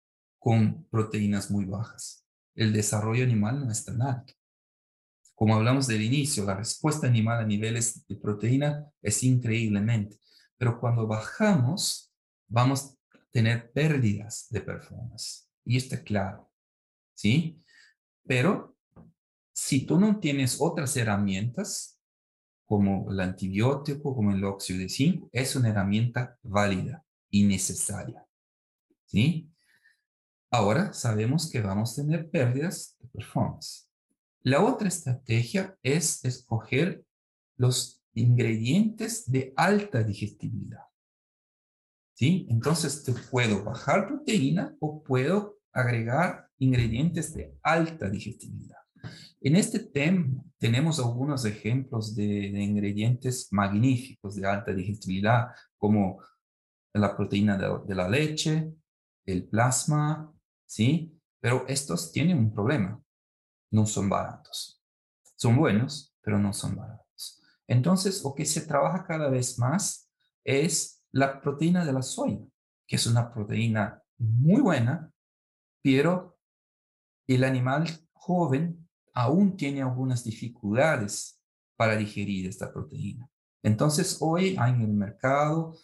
con 0.41 0.85
proteínas 0.89 1.51
muy 1.51 1.65
bajas? 1.65 2.25
El 2.55 2.73
desarrollo 2.73 3.23
animal 3.23 3.63
no 3.63 3.71
es 3.71 3.85
tan 3.85 4.01
alto. 4.01 4.33
Como 5.35 5.55
hablamos 5.55 5.87
del 5.87 6.01
inicio, 6.01 6.43
la 6.43 6.55
respuesta 6.55 7.07
animal 7.07 7.39
a 7.39 7.45
niveles 7.45 8.05
de 8.07 8.15
proteína 8.15 8.85
es 9.01 9.23
increíblemente 9.23 10.21
pero 10.61 10.79
cuando 10.79 11.07
bajamos, 11.07 12.13
vamos 12.47 12.95
a 13.11 13.17
tener 13.31 13.71
pérdidas 13.71 14.45
de 14.51 14.61
performance. 14.61 15.49
Y 15.65 15.75
está 15.75 16.03
claro, 16.03 16.51
¿sí? 17.15 17.59
Pero 18.27 18.77
si 19.51 19.87
tú 19.87 19.99
no 19.99 20.19
tienes 20.19 20.57
otras 20.61 20.95
herramientas, 20.97 21.99
como 22.67 23.09
el 23.09 23.19
antibiótico, 23.21 24.15
como 24.15 24.33
el 24.33 24.43
óxido 24.43 24.81
de 24.81 24.89
zinc, 24.89 25.27
es 25.31 25.55
una 25.55 25.69
herramienta 25.69 26.37
válida 26.43 27.03
y 27.31 27.43
necesaria, 27.43 28.23
¿sí? 29.07 29.50
Ahora 30.53 30.91
sabemos 30.91 31.49
que 31.49 31.61
vamos 31.61 31.97
a 31.97 32.01
tener 32.01 32.29
pérdidas 32.29 32.97
de 32.99 33.07
performance. 33.07 33.89
La 34.43 34.61
otra 34.61 34.89
estrategia 34.89 35.77
es 35.81 36.25
escoger 36.25 37.05
los 37.55 38.03
ingredientes 38.13 39.31
de 39.31 39.53
alta 39.55 40.03
digestibilidad. 40.03 40.83
¿Sí? 42.15 42.47
Entonces, 42.49 43.01
te 43.03 43.13
puedo 43.13 43.63
bajar 43.63 44.07
proteína 44.07 44.75
o 44.81 45.01
puedo 45.01 45.57
agregar 45.71 46.49
ingredientes 46.57 47.33
de 47.33 47.57
alta 47.63 48.09
digestibilidad. 48.09 48.77
En 49.39 49.55
este 49.55 49.79
tema 49.79 50.43
tenemos 50.57 50.99
algunos 50.99 51.45
ejemplos 51.45 52.13
de, 52.13 52.25
ingredientes 52.25 53.47
magníficos 53.51 54.35
de 54.35 54.45
alta 54.45 54.73
digestibilidad, 54.73 55.47
como 55.77 56.21
la 56.93 57.15
proteína 57.15 57.57
de, 57.57 57.87
de 57.87 57.95
la 57.95 58.09
leche, 58.09 58.73
el 59.25 59.45
plasma, 59.47 60.31
¿sí? 60.71 61.19
Pero 61.41 61.65
estos 61.67 62.13
tienen 62.13 62.37
un 62.37 62.53
problema. 62.53 63.03
No 63.71 63.85
son 63.85 64.07
baratos. 64.07 64.81
Son 65.35 65.57
buenos, 65.57 66.15
pero 66.21 66.39
no 66.39 66.53
son 66.53 66.77
baratos. 66.77 67.41
Entonces, 67.67 68.23
lo 68.23 68.33
que 68.33 68.45
se 68.45 68.61
trabaja 68.61 69.05
cada 69.05 69.29
vez 69.29 69.59
más 69.59 70.09
es 70.45 71.03
la 71.11 71.41
proteína 71.41 71.83
de 71.83 71.91
la 71.91 72.01
soya, 72.01 72.39
que 72.87 72.95
es 72.95 73.05
una 73.05 73.33
proteína 73.33 74.01
muy 74.17 74.61
buena, 74.61 75.11
pero 75.83 76.37
el 77.27 77.43
animal 77.43 77.89
joven 78.13 78.87
aún 79.13 79.57
tiene 79.57 79.81
algunas 79.81 80.23
dificultades 80.23 81.41
para 81.75 81.97
digerir 81.97 82.47
esta 82.47 82.71
proteína. 82.71 83.29
Entonces, 83.61 84.17
hoy 84.21 84.55
hay 84.57 84.71
en 84.71 84.81
el 84.83 84.93
mercado 84.93 85.75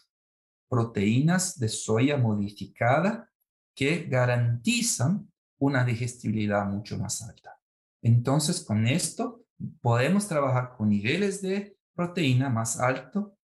proteínas 0.69 1.59
de 1.59 1.67
soya 1.67 2.15
modificada 2.15 3.29
que 3.77 4.07
garantizan 4.09 5.31
una 5.59 5.85
digestibilidad 5.85 6.65
mucho 6.65 6.97
más 6.97 7.21
alta. 7.21 7.59
Entonces, 8.01 8.65
con 8.65 8.87
esto 8.87 9.43
podemos 9.81 10.27
trabajar 10.27 10.75
con 10.75 10.89
niveles 10.89 11.43
de 11.43 11.77
proteína 11.93 12.49
más 12.49 12.79
alto 12.79 13.37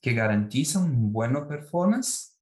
que 0.00 0.14
garantizan 0.14 0.84
un 0.84 1.12
buen 1.12 1.32
performance, 1.48 2.38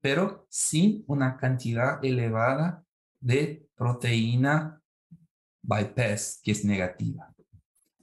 pero 0.00 0.46
sin 0.48 1.02
una 1.08 1.36
cantidad 1.36 2.02
elevada 2.04 2.84
de 3.18 3.68
proteína 3.74 4.80
bypass, 5.62 6.40
que 6.40 6.52
es 6.52 6.64
negativa. 6.64 7.34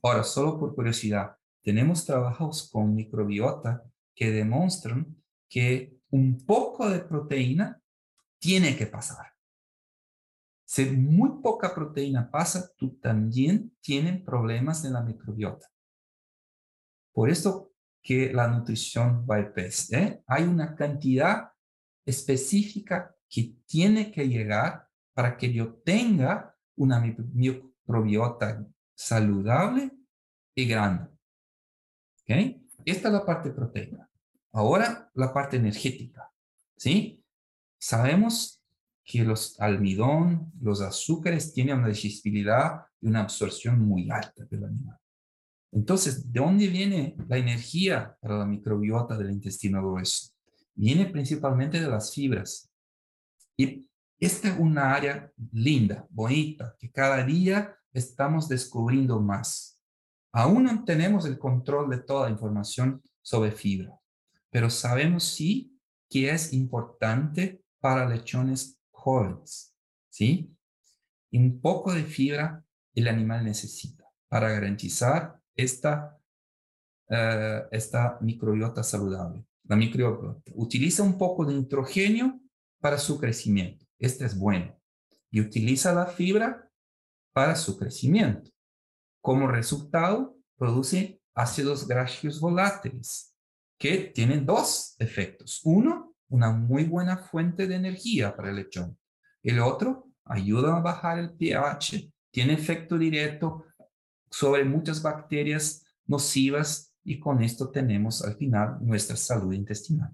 Ahora, 0.02 0.26
solo 0.26 0.60
por 0.60 0.76
curiosidad, 0.76 1.38
tenemos 1.62 2.06
trabajos 2.06 2.70
con 2.70 2.94
microbiota 2.94 3.82
que 4.14 4.30
demuestran 4.30 5.16
que 5.48 5.96
un 6.10 6.46
poco 6.46 6.90
de 6.90 7.00
proteína 7.00 7.80
tiene 8.44 8.76
que 8.76 8.88
pasar. 8.88 9.34
Si 10.66 10.86
muy 10.86 11.42
poca 11.42 11.74
proteína 11.74 12.30
pasa, 12.30 12.70
tú 12.76 12.98
también 13.00 13.74
tienes 13.80 14.22
problemas 14.22 14.84
en 14.84 14.94
la 14.94 15.02
microbiota. 15.02 15.66
Por 17.14 17.30
eso 17.30 17.72
que 18.02 18.34
la 18.34 18.50
nutrición 18.50 19.26
bypass, 19.26 19.94
¿eh? 19.94 20.22
hay 20.28 20.44
una 20.44 20.76
cantidad 20.76 21.54
específica 22.06 23.16
que 23.30 23.56
tiene 23.66 24.12
que 24.12 24.28
llegar 24.28 24.90
para 25.14 25.38
que 25.38 25.54
yo 25.54 25.76
tenga 25.76 26.54
una 26.76 27.00
microbiota 27.00 28.68
saludable 28.94 29.90
y 30.54 30.68
grande. 30.68 31.10
¿Okay? 32.24 32.68
Esta 32.84 33.08
es 33.08 33.14
la 33.14 33.26
parte 33.26 33.52
proteína. 33.52 34.10
Ahora 34.52 35.10
la 35.14 35.34
parte 35.34 35.56
energética. 35.56 36.30
¿sí? 36.76 37.23
Sabemos 37.86 38.64
que 39.04 39.26
los 39.26 39.60
almidón, 39.60 40.54
los 40.62 40.80
azúcares 40.80 41.52
tienen 41.52 41.80
una 41.80 41.90
digestibilidad 41.90 42.86
y 43.02 43.08
una 43.08 43.24
absorción 43.24 43.78
muy 43.82 44.10
alta 44.10 44.46
del 44.46 44.64
animal. 44.64 44.98
Entonces, 45.70 46.32
¿de 46.32 46.40
dónde 46.40 46.70
viene 46.70 47.18
la 47.28 47.36
energía 47.36 48.16
para 48.22 48.38
la 48.38 48.46
microbiota 48.46 49.18
del 49.18 49.32
intestino 49.32 49.86
grueso? 49.86 50.32
Viene 50.74 51.08
principalmente 51.08 51.82
de 51.82 51.90
las 51.90 52.14
fibras. 52.14 52.72
Y 53.58 53.86
esta 54.18 54.48
es 54.48 54.60
una 54.60 54.94
área 54.94 55.30
linda, 55.52 56.08
bonita, 56.10 56.78
que 56.80 56.90
cada 56.90 57.22
día 57.26 57.76
estamos 57.92 58.48
descubriendo 58.48 59.20
más. 59.20 59.78
Aún 60.32 60.64
no 60.64 60.86
tenemos 60.86 61.26
el 61.26 61.38
control 61.38 61.90
de 61.90 61.98
toda 61.98 62.28
la 62.28 62.32
información 62.32 63.04
sobre 63.22 63.52
fibra, 63.52 63.94
pero 64.50 64.70
sabemos 64.70 65.26
sí 65.26 65.78
que 66.10 66.32
es 66.32 66.54
importante 66.54 67.63
para 67.84 68.08
lechones 68.08 68.80
jóvenes, 68.92 69.76
¿sí? 70.10 70.56
un 71.34 71.60
poco 71.60 71.94
de 71.94 72.06
fibra 72.06 72.64
el 72.96 73.10
animal 73.10 73.44
necesita 73.44 74.06
para 74.30 74.50
garantizar 74.52 75.38
esta, 75.54 76.18
uh, 77.10 77.68
esta 77.72 78.18
microbiota 78.22 78.84
saludable. 78.84 79.46
La 79.66 79.76
microbiota 79.76 80.50
utiliza 80.54 81.04
un 81.04 81.18
poco 81.18 81.44
de 81.44 81.56
nitrógeno 81.56 82.40
para 82.80 82.98
su 82.98 83.20
crecimiento. 83.20 83.86
Este 84.00 84.24
es 84.24 84.38
bueno. 84.38 84.80
Y 85.30 85.42
utiliza 85.42 85.94
la 85.94 86.06
fibra 86.06 86.72
para 87.34 87.54
su 87.54 87.78
crecimiento. 87.78 88.50
Como 89.22 89.46
resultado, 89.48 90.38
produce 90.56 91.20
ácidos 91.36 91.86
grasos 91.86 92.40
volátiles 92.40 93.36
que 93.78 93.98
tienen 93.98 94.46
dos 94.46 94.96
efectos. 95.00 95.60
Uno, 95.66 96.13
una 96.34 96.50
muy 96.50 96.86
buena 96.86 97.18
fuente 97.18 97.68
de 97.68 97.76
energía 97.76 98.36
para 98.36 98.50
el 98.50 98.56
lechón. 98.56 98.98
El 99.44 99.60
otro, 99.60 100.10
ayuda 100.26 100.76
a 100.76 100.82
bajar 100.82 101.20
el 101.20 101.32
pH, 101.32 102.12
tiene 102.32 102.54
efecto 102.54 102.98
directo 102.98 103.66
sobre 104.32 104.66
muchas 104.66 105.04
bacterias 105.04 105.86
nocivas 106.08 106.92
y 107.04 107.20
con 107.20 107.44
esto 107.44 107.70
tenemos 107.70 108.24
al 108.24 108.36
final 108.36 108.80
nuestra 108.82 109.16
salud 109.16 109.54
intestinal. 109.54 110.10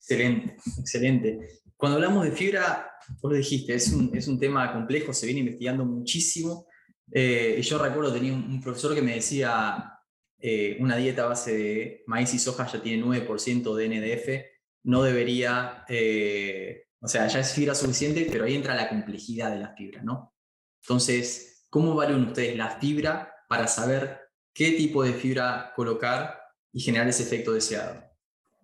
Excelente, 0.00 0.56
excelente. 0.76 1.60
Cuando 1.76 1.98
hablamos 1.98 2.24
de 2.24 2.32
fibra, 2.32 2.90
vos 3.22 3.30
lo 3.30 3.38
dijiste, 3.38 3.74
es 3.74 3.92
un, 3.92 4.10
es 4.12 4.26
un 4.26 4.40
tema 4.40 4.72
complejo, 4.72 5.12
se 5.12 5.26
viene 5.26 5.40
investigando 5.40 5.84
muchísimo. 5.84 6.66
Eh, 7.12 7.60
yo 7.62 7.78
recuerdo, 7.78 8.12
tenía 8.12 8.32
un, 8.32 8.60
profesor 8.60 8.92
que 8.92 9.02
me 9.02 9.14
decía, 9.14 10.00
eh, 10.40 10.78
una 10.80 10.96
dieta 10.96 11.22
a 11.22 11.28
base 11.28 11.56
de 11.56 12.04
maíz 12.08 12.34
y 12.34 12.40
soja 12.40 12.66
ya 12.66 12.82
tiene 12.82 13.04
9% 13.04 13.74
de 13.76 13.88
NDF, 13.88 14.55
no 14.86 15.02
debería, 15.02 15.84
eh, 15.88 16.84
o 17.00 17.08
sea, 17.08 17.26
ya 17.26 17.40
es 17.40 17.52
fibra 17.52 17.74
suficiente, 17.74 18.28
pero 18.30 18.44
ahí 18.44 18.54
entra 18.54 18.76
la 18.76 18.88
complejidad 18.88 19.50
de 19.50 19.58
la 19.58 19.74
fibra, 19.74 20.00
¿no? 20.02 20.32
Entonces, 20.82 21.66
¿cómo 21.68 21.94
valen 21.94 22.22
ustedes 22.22 22.56
la 22.56 22.78
fibra 22.78 23.34
para 23.48 23.66
saber 23.66 24.20
qué 24.54 24.72
tipo 24.72 25.02
de 25.02 25.12
fibra 25.12 25.72
colocar 25.74 26.38
y 26.72 26.80
generar 26.80 27.08
ese 27.08 27.24
efecto 27.24 27.52
deseado? 27.52 28.00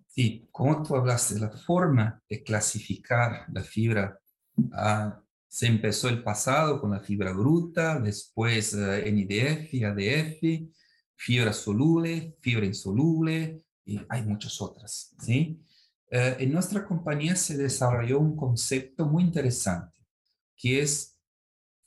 Sí, 0.07 0.47
como 0.53 0.81
tú 0.85 0.95
hablaste, 0.95 1.41
la 1.41 1.51
forma 1.51 2.23
de 2.29 2.45
clasificar 2.45 3.47
la 3.53 3.63
fibra 3.63 4.17
ah, 4.75 5.21
se 5.49 5.67
empezó 5.67 6.09
el 6.09 6.23
pasado 6.23 6.81
con 6.81 6.93
la 6.93 7.01
fibra 7.01 7.33
bruta, 7.33 7.99
después 7.99 8.75
uh, 8.75 9.03
NDF, 9.05 9.75
ADF, 9.85 10.71
fibra 11.17 11.53
soluble, 11.53 12.37
fibra 12.41 12.65
insoluble, 12.65 13.65
y 13.85 14.01
hay 14.09 14.23
muchas 14.23 14.61
otras, 14.61 15.17
¿sí? 15.19 15.61
Eh, 16.15 16.37
en 16.41 16.53
nuestra 16.53 16.85
compañía 16.85 17.35
se 17.35 17.57
desarrolló 17.57 18.21
un 18.21 18.37
concepto 18.37 19.07
muy 19.07 19.23
interesante, 19.23 19.99
que 20.55 20.83
es 20.83 21.19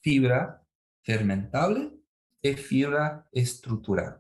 fibra 0.02 0.66
fermentable 1.04 1.94
y 2.42 2.54
fibra 2.54 3.30
estructural. 3.32 4.20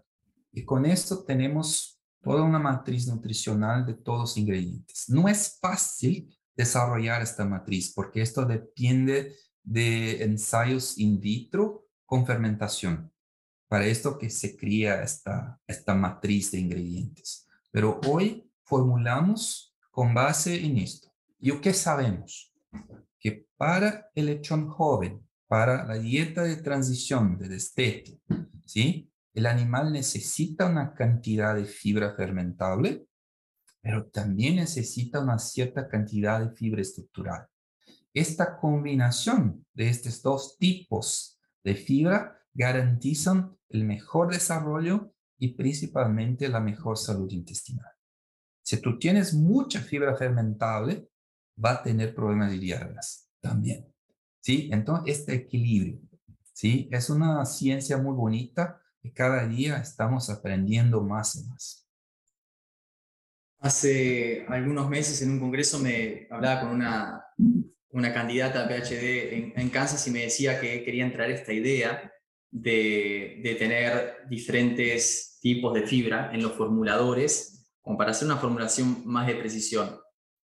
Y 0.51 0.63
con 0.63 0.85
esto 0.85 1.23
tenemos 1.23 1.99
toda 2.21 2.43
una 2.43 2.59
matriz 2.59 3.07
nutricional 3.07 3.83
de 3.83 3.95
todos 3.95 4.19
los 4.19 4.37
ingredientes. 4.37 5.09
No 5.09 5.27
es 5.27 5.57
fácil 5.59 6.37
desarrollar 6.55 7.23
esta 7.23 7.43
matriz 7.43 7.91
porque 7.91 8.21
esto 8.21 8.45
depende 8.45 9.35
de 9.63 10.23
ensayos 10.23 10.99
in 10.99 11.19
vitro 11.19 11.87
con 12.05 12.27
fermentación. 12.27 13.11
Para 13.67 13.87
esto 13.87 14.19
que 14.19 14.29
se 14.29 14.55
cría 14.55 15.01
esta, 15.01 15.59
esta 15.65 15.95
matriz 15.95 16.51
de 16.51 16.59
ingredientes. 16.59 17.47
Pero 17.71 17.99
hoy 18.05 18.47
formulamos 18.63 19.74
con 19.95 20.13
base 20.13 20.65
en 20.65 20.77
esto. 20.79 21.07
¿Y 21.39 21.57
qué 21.61 21.73
sabemos? 21.73 22.53
Que 23.17 23.47
para 23.55 24.09
el 24.13 24.25
lechón 24.25 24.67
joven, 24.67 25.25
para 25.47 25.85
la 25.85 25.93
dieta 25.93 26.43
de 26.43 26.57
transición 26.57 27.37
de 27.37 27.47
destete, 27.47 28.19
¿sí? 28.65 29.09
El 29.33 29.45
animal 29.45 29.93
necesita 29.93 30.65
una 30.65 30.93
cantidad 30.93 31.55
de 31.55 31.63
fibra 31.63 32.13
fermentable, 32.13 33.07
pero 33.81 34.07
también 34.07 34.57
necesita 34.57 35.21
una 35.21 35.39
cierta 35.39 35.87
cantidad 35.87 36.41
de 36.41 36.53
fibra 36.53 36.81
estructural. 36.81 37.47
Esta 38.13 38.57
combinación 38.57 39.65
de 39.73 39.87
estos 39.87 40.21
dos 40.21 40.57
tipos 40.57 41.39
de 41.63 41.73
fibra 41.73 42.37
garantizan 42.53 43.55
el 43.69 43.85
mejor 43.85 44.33
desarrollo 44.33 45.13
y 45.37 45.53
principalmente 45.53 46.49
la 46.49 46.59
mejor 46.59 46.97
salud 46.97 47.31
intestinal. 47.31 47.94
Si 48.65 48.81
tú 48.81 48.97
tienes 48.97 49.35
mucha 49.35 49.79
fibra 49.79 50.15
fermentable, 50.15 51.07
va 51.63 51.73
a 51.73 51.83
tener 51.83 52.15
problemas 52.15 52.49
de 52.49 52.57
diarreas 52.57 53.29
también. 53.39 53.85
¿Sí? 54.39 54.69
Entonces, 54.71 55.19
este 55.19 55.35
equilibrio, 55.35 55.99
¿sí? 56.51 56.89
Es 56.91 57.11
una 57.11 57.45
ciencia 57.45 57.97
muy 57.97 58.15
bonita 58.15 58.81
y 59.03 59.11
cada 59.11 59.47
día 59.47 59.77
estamos 59.77 60.31
aprendiendo 60.31 61.01
más 61.01 61.35
y 61.35 61.47
más. 61.47 61.87
Hace 63.59 64.45
algunos 64.49 64.89
meses 64.89 65.21
en 65.21 65.31
un 65.31 65.39
congreso 65.39 65.77
me 65.77 66.27
hablaba 66.31 66.61
con 66.61 66.69
una, 66.71 67.23
una 67.89 68.13
candidata 68.13 68.65
a 68.65 68.67
PhD 68.67 69.53
en, 69.55 69.69
Kansas 69.69 70.07
y 70.07 70.11
me 70.11 70.21
decía 70.21 70.59
que 70.59 70.83
quería 70.83 71.05
entrar 71.05 71.29
esta 71.29 71.53
idea 71.53 72.11
de, 72.49 73.41
de 73.43 73.55
tener 73.55 74.27
diferentes 74.27 75.37
tipos 75.39 75.73
de 75.75 75.85
fibra 75.85 76.31
en 76.33 76.41
los 76.41 76.53
formuladores 76.53 77.54
como 77.85 77.99
para 77.99 78.11
hacer 78.11 78.25
una 78.25 78.37
formulación 78.37 79.05
más 79.05 79.27
de 79.27 79.35
precisión. 79.35 79.95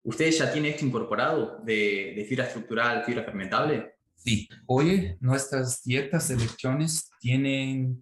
¿Ustedes 0.04 0.38
ya 0.38 0.52
tienen 0.52 0.72
esto 0.72 0.84
incorporado 0.84 1.58
de, 1.64 2.24
fibra 2.28 2.44
estructural, 2.44 3.02
fibra 3.02 3.24
fermentable? 3.24 3.94
Sí, 4.14 4.46
hoy 4.66 5.16
nuestras 5.20 5.82
dietas 5.82 6.28
de 6.28 6.36
lecciones 6.36 7.10
tienen 7.18 7.98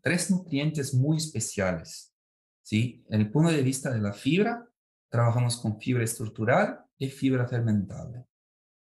tres 0.00 0.30
nutrientes 0.30 0.94
muy 0.94 1.18
especiales. 1.18 2.14
¿sí? 2.62 3.04
En 3.10 3.20
el 3.20 3.30
punto 3.30 3.50
de 3.50 3.62
vista 3.62 3.92
de 3.92 4.00
la 4.00 4.14
fibra, 4.14 4.66
trabajamos 5.10 5.58
con 5.58 5.78
fibra 5.78 6.04
estructural 6.04 6.80
y 6.96 7.10
fibra 7.10 7.46
fermentable. 7.46 8.24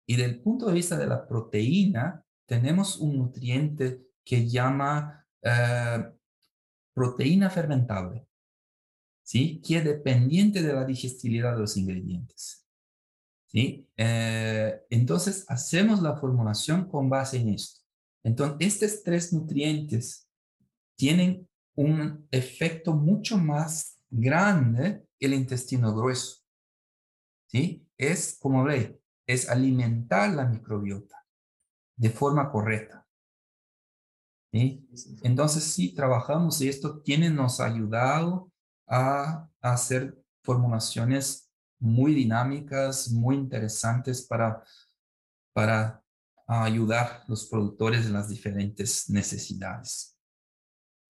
Y 0.07 0.17
del 0.17 0.43
punto 0.43 0.67
de 0.67 0.75
vista 0.75 0.99
de 0.99 1.07
la 1.07 1.27
proteína, 1.27 2.23
tenemos 2.45 2.99
un 2.99 3.17
nutriente 3.17 4.03
que 4.23 4.47
llama 4.47 5.27
eh, 5.41 6.05
proteína 6.93 7.49
fermentable. 7.49 8.28
¿Sí? 9.29 9.61
que 9.61 9.77
es 9.77 9.85
dependiente 9.85 10.63
de 10.63 10.73
la 10.73 10.87
digestibilidad 10.87 11.53
de 11.53 11.61
los 11.61 11.77
ingredientes. 11.77 12.67
¿sí? 13.49 13.87
Eh, 13.95 14.81
entonces, 14.89 15.45
hacemos 15.49 16.01
la 16.01 16.17
formulación 16.17 16.89
con 16.89 17.11
base 17.11 17.37
en 17.37 17.51
esto. 17.51 17.83
Entonces, 18.25 18.83
estos 18.83 19.03
tres 19.03 19.31
nutrientes 19.35 20.31
tienen 20.97 21.47
un 21.77 22.27
efecto 22.31 22.95
mucho 22.95 23.37
más 23.37 24.01
grande 24.09 25.05
que 25.19 25.27
el 25.27 25.35
intestino 25.35 25.95
grueso. 25.95 26.39
¿sí? 27.49 27.87
Es, 27.99 28.39
como 28.41 28.65
ve, 28.65 28.99
es 29.27 29.51
alimentar 29.51 30.31
la 30.31 30.47
microbiota 30.47 31.23
de 31.97 32.09
forma 32.09 32.51
correcta. 32.51 33.07
¿sí? 34.53 34.89
Entonces, 35.23 35.65
sí, 35.65 35.95
trabajamos 35.95 36.63
y 36.63 36.69
esto 36.69 37.03
tiene 37.03 37.29
nos 37.29 37.61
ayudado 37.61 38.51
a 38.89 39.49
hacer 39.61 40.17
formulaciones 40.43 41.51
muy 41.79 42.15
dinámicas, 42.15 43.11
muy 43.11 43.37
interesantes 43.37 44.23
para, 44.23 44.63
para 45.53 46.03
ayudar 46.47 47.23
a 47.23 47.25
los 47.29 47.47
productores 47.47 48.07
en 48.07 48.15
las 48.15 48.29
diferentes 48.29 49.09
necesidades. 49.11 50.17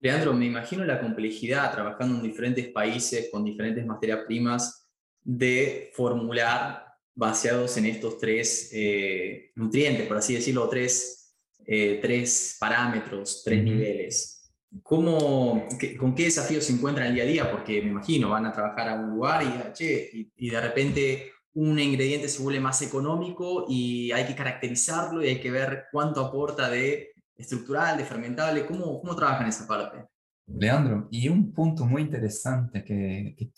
Leandro, 0.00 0.32
me 0.32 0.46
imagino 0.46 0.84
la 0.84 1.00
complejidad 1.00 1.72
trabajando 1.72 2.16
en 2.16 2.22
diferentes 2.22 2.68
países 2.68 3.28
con 3.32 3.44
diferentes 3.44 3.84
materias 3.84 4.20
primas 4.26 4.88
de 5.22 5.90
formular 5.94 6.84
baseados 7.14 7.76
en 7.76 7.86
estos 7.86 8.18
tres 8.18 8.70
eh, 8.72 9.50
nutrientes, 9.56 10.06
por 10.06 10.18
así 10.18 10.34
decirlo, 10.34 10.68
tres, 10.68 11.34
eh, 11.66 11.98
tres 12.00 12.56
parámetros, 12.60 13.42
tres 13.44 13.62
niveles. 13.64 14.37
¿Cómo, 14.82 15.66
¿Con 15.98 16.14
qué 16.14 16.24
desafíos 16.24 16.64
se 16.64 16.72
encuentran 16.72 17.08
el 17.08 17.14
día 17.14 17.22
a 17.24 17.26
día? 17.26 17.50
Porque 17.50 17.80
me 17.82 17.90
imagino, 17.90 18.30
van 18.30 18.46
a 18.46 18.52
trabajar 18.52 18.88
a 18.88 18.94
un 18.94 19.10
lugar 19.10 19.42
y, 19.42 20.30
y, 20.36 20.50
de 20.50 20.60
repente 20.60 21.32
un 21.54 21.78
ingrediente 21.78 22.28
se 22.28 22.42
vuelve 22.42 22.60
más 22.60 22.82
económico 22.82 23.64
y 23.68 24.12
hay 24.12 24.26
que 24.26 24.34
caracterizarlo 24.34 25.24
y 25.24 25.28
hay 25.28 25.40
que 25.40 25.50
ver 25.50 25.86
cuánto 25.90 26.24
aporta 26.24 26.68
de 26.68 27.12
estructural, 27.34 27.96
de 27.96 28.04
fermentable. 28.04 28.66
¿Cómo, 28.66 29.00
cómo 29.00 29.16
trabajan 29.16 29.48
esa 29.48 29.66
parte? 29.66 30.06
Leandro, 30.46 31.08
y 31.10 31.28
un 31.28 31.52
punto 31.52 31.84
muy 31.84 32.02
interesante 32.02 32.84
que, 32.84 33.34
que 33.36 33.50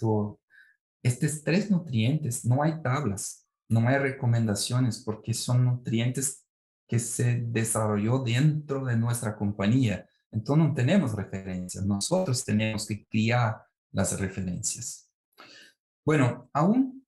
estos 1.02 1.42
tres 1.42 1.70
nutrientes, 1.70 2.44
no 2.44 2.62
hay 2.62 2.82
tablas, 2.82 3.48
no 3.68 3.88
hay 3.88 3.98
recomendaciones 3.98 5.02
porque 5.04 5.32
son 5.32 5.64
nutrientes 5.64 6.46
que 6.88 6.98
se 6.98 7.40
desarrolló 7.40 8.18
dentro 8.18 8.84
de 8.84 8.96
nuestra 8.96 9.36
compañía. 9.36 10.09
Entonces 10.32 10.68
no 10.68 10.74
tenemos 10.74 11.14
referencias, 11.14 11.84
nosotros 11.84 12.44
tenemos 12.44 12.86
que 12.86 13.04
criar 13.06 13.62
las 13.92 14.18
referencias. 14.18 15.08
Bueno, 16.04 16.48
aún 16.52 17.04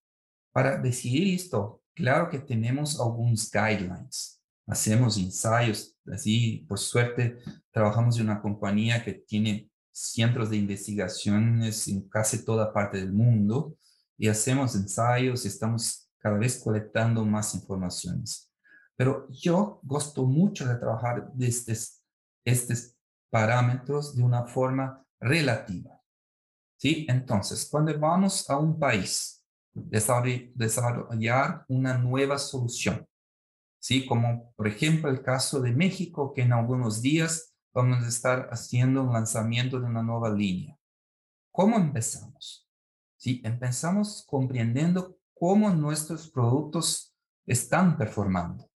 para 0.53 0.77
decidir 0.79 1.35
esto, 1.35 1.83
claro 1.95 2.29
que 2.29 2.39
tenemos 2.39 3.01
algunos 3.01 3.51
guidelines. 3.51 4.41
Hacemos 4.67 5.17
ensayos, 5.19 5.97
así 6.13 6.65
por 6.69 6.79
suerte 6.79 7.39
trabajamos 7.71 8.19
en 8.19 8.25
una 8.25 8.41
compañía 8.41 9.03
que 9.05 9.15
tiene 9.15 9.71
centros 9.91 10.51
de 10.51 10.57
investigaciones 10.57 11.89
en 11.89 12.09
casi 12.09 12.45
toda 12.45 12.73
parte 12.73 12.99
del 12.99 13.13
mundo 13.13 13.77
y 14.17 14.29
hacemos 14.29 14.75
ensayos 14.75 15.45
estamos 15.45 16.09
cada 16.19 16.39
vez 16.39 16.63
colectando 16.63 17.25
más 17.25 17.55
informaciones. 17.55 18.51
Pero 18.97 19.27
yo 19.31 19.81
gosto 19.83 20.25
mucho 20.25 20.67
de 20.67 20.77
trabajar 20.77 21.33
de 21.33 21.47
estos, 21.49 22.03
estos 22.45 22.92
parámetros 23.33 24.15
de 24.15 24.23
una 24.23 24.45
forma 24.45 25.03
relativa. 25.19 25.99
¿Sí? 26.77 27.07
Entonces, 27.09 27.67
cuando 27.71 27.99
vamos 27.99 28.49
a 28.51 28.59
un 28.59 28.79
país, 28.79 29.43
desarrollar 29.73 31.65
una 31.69 31.97
nueva 31.97 32.37
solución, 32.39 33.07
¿sí? 33.81 34.05
Como 34.05 34.53
por 34.55 34.69
ejemplo 34.69 35.09
el 35.09 35.23
caso 35.23 35.61
de 35.61 35.73
México, 35.73 36.35
que 36.35 36.43
en 36.43 36.53
algunos 36.53 37.01
días 37.01 37.55
vamos 37.73 38.05
a 38.05 38.09
estar 38.09 38.49
haciendo 38.51 39.05
un 39.05 39.15
lanzamiento 39.15 39.81
de 39.81 39.87
una 39.87 40.03
nueva 40.03 40.31
línea. 40.31 40.77
¿Cómo 41.51 41.77
empezamos? 41.77 42.69
¿Sí? 43.17 43.41
Empezamos 43.45 44.27
comprendiendo 44.27 45.17
cómo 45.33 45.71
nuestros 45.71 46.31
productos 46.31 47.15
están 47.47 47.97
performando. 47.97 48.69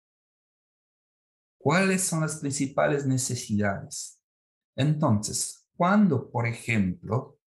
¿Cuáles 1.59 2.05
son 2.05 2.21
las 2.23 2.37
principales 2.37 3.05
necesidades? 3.05 4.16
Entonces, 4.77 5.67
cuando, 5.77 6.31
por 6.31 6.47
ejemplo, 6.47 7.39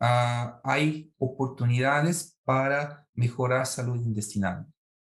ah, 0.00 0.60
hay 0.64 1.12
oportunidades 1.18 2.38
para 2.44 3.06
mejorar 3.14 3.66
salud 3.66 3.96
intestinal, 3.96 4.66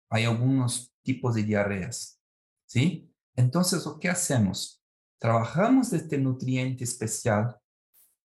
hay 0.09 0.23
algunos 0.25 0.93
tipos 1.03 1.35
de 1.35 1.43
diarreas, 1.43 2.21
¿sí? 2.65 3.13
Entonces, 3.35 3.87
¿qué 3.99 4.09
hacemos? 4.09 4.81
Trabajamos 5.19 5.93
este 5.93 6.17
nutriente 6.17 6.83
especial 6.83 7.57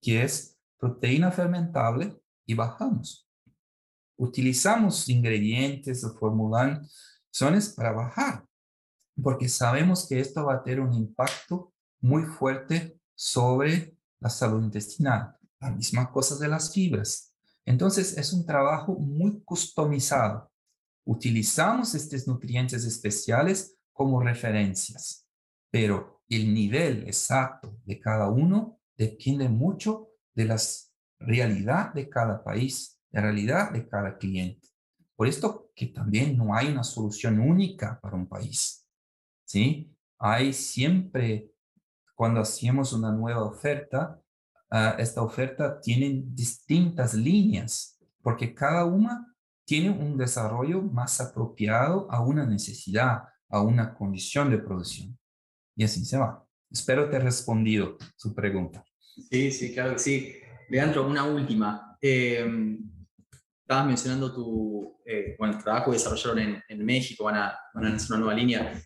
que 0.01 0.23
es 0.23 0.59
proteína 0.79 1.31
fermentable 1.31 2.21
y 2.47 2.55
bajamos. 2.55 3.29
Utilizamos 4.17 5.09
ingredientes 5.09 6.05
o 6.05 6.15
formulaciones 6.15 7.71
para 7.75 7.93
bajar, 7.93 8.45
porque 9.23 9.49
sabemos 9.49 10.09
que 10.09 10.21
esto 10.21 10.45
va 10.45 10.55
a 10.55 10.63
tener 10.63 10.81
un 10.81 10.93
impacto 10.93 11.73
muy 12.01 12.25
fuerte 12.25 13.01
sobre 13.15 13.97
la 14.21 14.29
salud 14.29 14.63
intestinal. 14.63 15.37
La 15.61 15.71
misma 15.71 16.11
cosa 16.11 16.37
de 16.37 16.49
las 16.49 16.73
fibras. 16.73 17.35
Entonces 17.65 18.17
es 18.19 18.33
un 18.33 18.45
trabajo 18.45 18.95
muy 18.95 19.43
customizado. 19.45 20.51
Utilizamos 21.05 21.95
estos 21.95 22.27
nutrientes 22.27 22.85
especiales 22.85 23.77
como 23.93 24.21
referencias, 24.21 25.27
pero 25.71 26.23
el 26.29 26.53
nivel 26.53 27.07
exacto 27.07 27.77
de 27.85 28.01
cada 28.01 28.29
uno 28.29 28.81
depende 28.97 29.49
mucho 29.49 30.09
de 30.35 30.47
la 30.47 30.61
realidad 31.19 31.93
de 31.93 32.09
cada 32.09 32.43
país, 32.43 32.99
de 33.11 33.21
la 33.21 33.27
realidad 33.27 33.73
de 33.73 33.89
cada 33.89 34.17
cliente. 34.17 34.69
Por 35.15 35.29
esto 35.29 35.71
que 35.75 35.87
también 35.87 36.37
no 36.37 36.55
hay 36.55 36.69
una 36.69 36.85
solución 36.85 37.39
única 37.39 38.01
para 38.01 38.17
un 38.17 38.27
país. 38.27 38.89
¿sí? 39.45 39.95
Hay 40.19 40.53
siempre 40.53 41.52
cuando 42.23 42.39
hacemos 42.39 42.93
una 42.93 43.11
nueva 43.11 43.43
oferta, 43.43 44.17
uh, 44.71 44.97
esta 44.97 45.23
oferta 45.23 45.81
tiene 45.81 46.23
distintas 46.25 47.15
líneas, 47.15 47.99
porque 48.23 48.55
cada 48.55 48.85
una 48.85 49.35
tiene 49.65 49.91
un 49.91 50.17
desarrollo 50.17 50.83
más 50.83 51.21
apropiado 51.21 52.09
a 52.13 52.21
una 52.21 52.47
necesidad, 52.47 53.25
a 53.49 53.61
una 53.61 53.93
condición 53.93 54.53
de 54.53 54.59
producción. 54.59 55.19
Y 55.75 55.83
así 55.83 56.05
se 56.05 56.17
va. 56.17 56.47
Espero 56.71 57.11
te 57.11 57.17
he 57.17 57.19
respondido 57.19 57.99
su 58.15 58.33
pregunta. 58.33 58.85
Sí, 59.29 59.51
sí, 59.51 59.75
claro 59.75 59.95
que 59.95 59.99
sí. 59.99 60.37
Leandro, 60.69 61.09
una 61.09 61.25
última. 61.25 61.99
Eh, 62.01 62.79
estabas 63.63 63.85
mencionando 63.85 64.33
tu 64.33 64.97
eh, 65.05 65.35
bueno, 65.37 65.59
trabajo 65.59 65.91
que 65.91 65.97
desarrollaron 65.97 66.39
en, 66.39 66.63
en 66.69 66.85
México, 66.85 67.25
van 67.25 67.35
a, 67.39 67.59
van 67.75 67.87
a 67.87 67.97
hacer 67.97 68.13
una 68.13 68.21
nueva 68.21 68.35
línea 68.35 68.81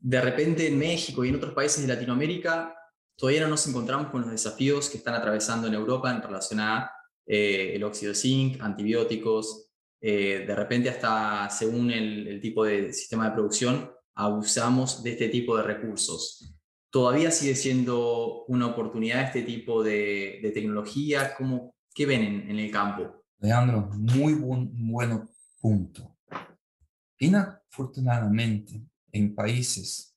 de 0.00 0.20
repente 0.20 0.66
en 0.66 0.78
México 0.78 1.24
y 1.24 1.28
en 1.28 1.36
otros 1.36 1.52
países 1.52 1.86
de 1.86 1.94
Latinoamérica 1.94 2.74
todavía 3.16 3.42
no 3.42 3.48
nos 3.48 3.66
encontramos 3.68 4.08
con 4.08 4.22
los 4.22 4.30
desafíos 4.30 4.88
que 4.88 4.96
están 4.96 5.14
atravesando 5.14 5.68
en 5.68 5.74
Europa 5.74 6.10
en 6.10 6.22
relación 6.22 6.60
a 6.60 6.90
eh, 7.26 7.72
el 7.74 7.84
óxido 7.84 8.12
de 8.12 8.18
zinc, 8.18 8.60
antibióticos, 8.62 9.70
eh, 10.00 10.44
de 10.46 10.54
repente 10.54 10.88
hasta 10.88 11.50
según 11.50 11.90
el, 11.90 12.40
tipo 12.40 12.64
de 12.64 12.92
sistema 12.94 13.26
de 13.26 13.34
producción 13.34 13.90
abusamos 14.14 15.02
de 15.02 15.12
este 15.12 15.28
tipo 15.28 15.56
de 15.56 15.62
recursos. 15.62 16.56
¿Todavía 16.90 17.30
sigue 17.30 17.54
siendo 17.54 18.44
una 18.46 18.66
oportunidad 18.66 19.22
este 19.22 19.42
tipo 19.42 19.82
de, 19.82 20.50
tecnología? 20.54 21.34
¿Cómo, 21.36 21.74
¿Qué 21.94 22.06
ven 22.06 22.48
en, 22.48 22.58
el 22.58 22.70
campo? 22.70 23.22
Leandro, 23.38 23.90
muy 23.92 24.32
buen 24.34 24.70
bueno 24.90 25.28
punto. 25.60 26.16
Inafortunadamente, 27.18 28.89
en 29.12 29.34
países 29.34 30.16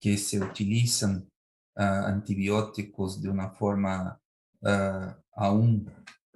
que 0.00 0.16
se 0.16 0.40
utilizan 0.40 1.30
ah, 1.76 2.06
antibióticos 2.06 3.20
de 3.20 3.28
una 3.28 3.50
forma 3.50 4.20
ah, 4.64 5.18
aún 5.32 5.90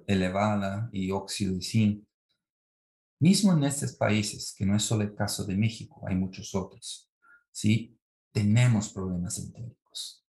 elevada 0.07 0.89
de 0.91 1.61
zinc, 1.61 2.03
mismo 3.19 3.53
en 3.53 3.63
estos 3.63 3.93
países, 3.93 4.53
que 4.57 4.65
no 4.65 4.75
es 4.75 4.83
solo 4.83 5.03
el 5.03 5.15
caso 5.15 5.45
de 5.45 5.55
México, 5.55 6.03
hay 6.07 6.15
muchos 6.15 6.53
otros, 6.53 7.09
¿sí? 7.51 7.97
Tenemos 8.33 8.91
problemas 8.91 9.39
entéricos, 9.39 10.25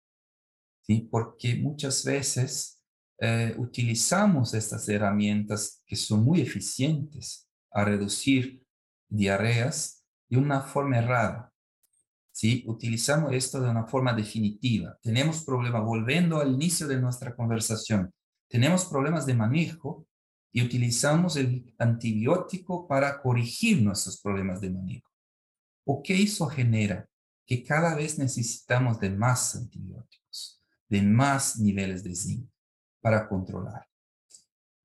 ¿sí? 0.83 1.09
Porque 1.11 1.57
muchas 1.57 2.05
veces 2.05 2.81
eh, 3.19 3.55
utilizamos 3.59 4.55
estas 4.55 4.89
herramientas 4.89 5.83
que 5.87 5.97
son 5.97 6.25
muy 6.25 6.41
eficientes 6.41 7.49
a 7.73 7.85
reducir 7.85 8.65
diarreas 9.09 10.04
de 10.35 10.41
una 10.41 10.61
forma 10.61 10.99
errada. 10.99 11.53
¿sí? 12.33 12.65
Utilizamos 12.67 13.33
esto 13.33 13.61
de 13.61 13.71
una 13.71 13.87
forma 13.87 14.13
definitiva. 14.13 14.99
Tenemos 15.01 15.45
problemas, 15.45 15.85
volviendo 15.85 16.41
al 16.41 16.53
inicio 16.53 16.89
de 16.89 17.01
nuestra 17.01 17.35
conversación, 17.37 18.13
tenemos 18.49 18.85
problemas 18.87 19.27
de 19.27 19.35
manejo 19.35 20.07
y 20.53 20.63
utilizamos 20.63 21.37
el 21.37 21.73
antibiótico 21.79 22.87
para 22.87 23.21
corregir 23.23 23.83
nuestros 23.83 24.21
problemas 24.21 24.61
de 24.61 24.71
manejo. 24.71 25.09
¿O 25.87 26.03
qué 26.03 26.23
eso 26.23 26.47
genera? 26.47 27.09
Que 27.47 27.63
cada 27.63 27.95
vez 27.95 28.19
necesitamos 28.19 28.99
de 28.99 29.11
más 29.11 29.55
antibióticos, 29.55 30.63
de 30.89 31.03
más 31.03 31.59
niveles 31.59 32.03
de 32.03 32.15
zinc 32.15 32.49
para 33.01 33.29
controlar. 33.29 33.87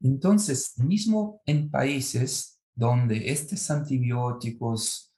Entonces, 0.02 0.78
mismo 0.78 1.42
en 1.46 1.70
países 1.70 2.60
donde 2.76 3.32
estos 3.32 3.70
antibióticos 3.72 5.09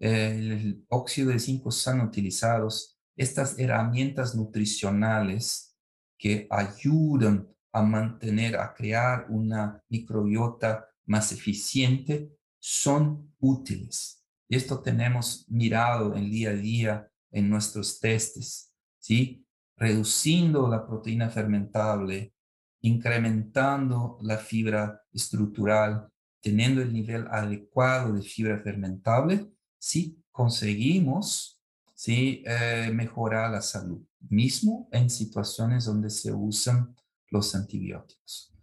el 0.00 0.84
óxido 0.88 1.30
de 1.30 1.38
zinc 1.38 1.70
son 1.70 2.00
utilizados, 2.00 2.98
estas 3.16 3.58
herramientas 3.58 4.34
nutricionales 4.34 5.76
que 6.18 6.46
ayudan 6.50 7.46
a 7.72 7.82
mantener, 7.82 8.56
a 8.56 8.74
crear 8.74 9.26
una 9.28 9.82
microbiota 9.88 10.86
más 11.06 11.32
eficiente, 11.32 12.32
son 12.58 13.32
útiles. 13.38 14.24
Esto 14.48 14.80
tenemos 14.80 15.46
mirado 15.48 16.16
en 16.16 16.30
día 16.30 16.50
a 16.50 16.54
día 16.54 17.10
en 17.30 17.48
nuestros 17.48 18.00
testes, 18.00 18.74
¿sí? 18.98 19.46
Reduciendo 19.76 20.68
la 20.68 20.86
proteína 20.86 21.30
fermentable, 21.30 22.34
incrementando 22.80 24.18
la 24.22 24.38
fibra 24.38 25.02
estructural, 25.12 26.08
teniendo 26.42 26.82
el 26.82 26.92
nivel 26.92 27.26
adecuado 27.30 28.14
de 28.14 28.22
fibra 28.22 28.58
fermentable, 28.58 29.50
si 29.80 30.22
conseguimos 30.30 31.60
¿sí? 32.00 32.42
Eh, 32.46 32.90
mejorar 32.94 33.50
la 33.50 33.60
salud, 33.60 34.00
mismo 34.30 34.88
en 34.90 35.10
situaciones 35.10 35.84
donde 35.84 36.08
se 36.08 36.32
usan 36.32 36.96
los 37.28 37.54
antibióticos. 37.54 38.54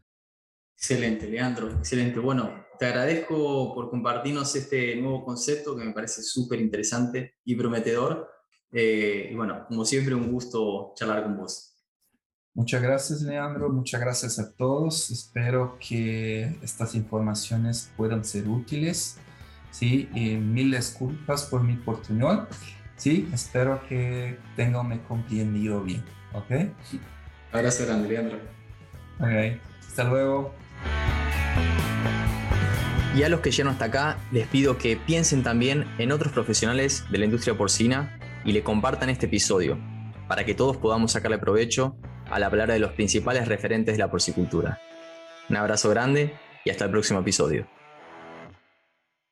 Excelente, 0.76 1.28
Leandro, 1.28 1.70
excelente. 1.70 2.18
Bueno, 2.20 2.66
te 2.80 2.88
agradezco 2.88 3.76
por 3.76 3.92
compartirnos 3.92 4.56
este 4.56 4.96
nuevo 4.96 5.24
concepto 5.24 5.76
que 5.76 5.84
me 5.84 5.94
parece 5.94 6.24
súper 6.24 6.60
interesante 6.60 7.36
y 7.46 7.56
prometedor. 7.56 8.28
Eh, 8.72 9.30
y 9.32 9.36
bueno, 9.36 9.66
como 9.68 9.86
siempre, 9.86 10.16
un 10.16 10.32
gusto 10.32 10.94
charlar 10.96 11.22
con 11.22 11.38
vos. 11.38 11.76
Muchas 12.56 12.82
gracias, 12.82 13.22
Leandro. 13.22 13.70
Muchas 13.70 14.02
gracias 14.02 14.40
a 14.40 14.52
todos. 14.56 15.12
Espero 15.12 15.78
que 15.80 16.58
estas 16.64 16.96
informaciones 16.96 17.92
puedan 17.96 18.26
ser 18.26 18.50
útiles. 18.50 19.20
Sí, 19.72 20.10
y 20.14 20.36
mil 20.36 20.72
disculpas 20.72 21.44
por 21.44 21.64
mi 21.64 21.76
portuñol. 21.76 22.48
Sí, 22.96 23.30
espero 23.32 23.82
que 23.88 24.40
tengan 24.56 24.98
comprendido 25.00 25.82
bien. 25.84 26.04
¿Ok? 26.34 26.72
Gracias 27.54 27.88
grande, 27.88 28.10
Leandro. 28.10 28.38
Ok, 29.20 29.60
hasta 29.88 30.04
luego. 30.04 30.54
Y 33.16 33.24
a 33.24 33.30
los 33.30 33.40
que 33.40 33.52
llegan 33.52 33.74
hasta 33.74 33.86
acá, 33.86 34.18
les 34.32 34.48
pido 34.48 34.78
que 34.78 34.96
piensen 34.96 35.42
también 35.42 35.86
en 35.98 36.12
otros 36.12 36.32
profesionales 36.32 37.04
de 37.10 37.18
la 37.18 37.26
industria 37.26 37.58
porcina 37.58 38.20
y 38.46 38.52
le 38.52 38.64
compartan 38.64 39.10
este 39.10 39.26
episodio 39.26 39.78
para 40.28 40.46
que 40.46 40.54
todos 40.54 40.78
podamos 40.78 41.14
sacarle 41.14 41.40
provecho 41.40 41.98
al 42.30 42.44
hablar 42.44 42.72
de 42.72 42.80
los 42.80 42.92
principales 42.92 43.48
referentes 43.48 43.96
de 43.96 44.04
la 44.04 44.12
porcicultura. 44.12 44.80
Un 45.50 45.56
abrazo 45.56 45.90
grande 45.90 46.34
y 46.64 46.70
hasta 46.70 46.86
el 46.86 46.92
próximo 46.92 47.22
episodio. 47.22 47.68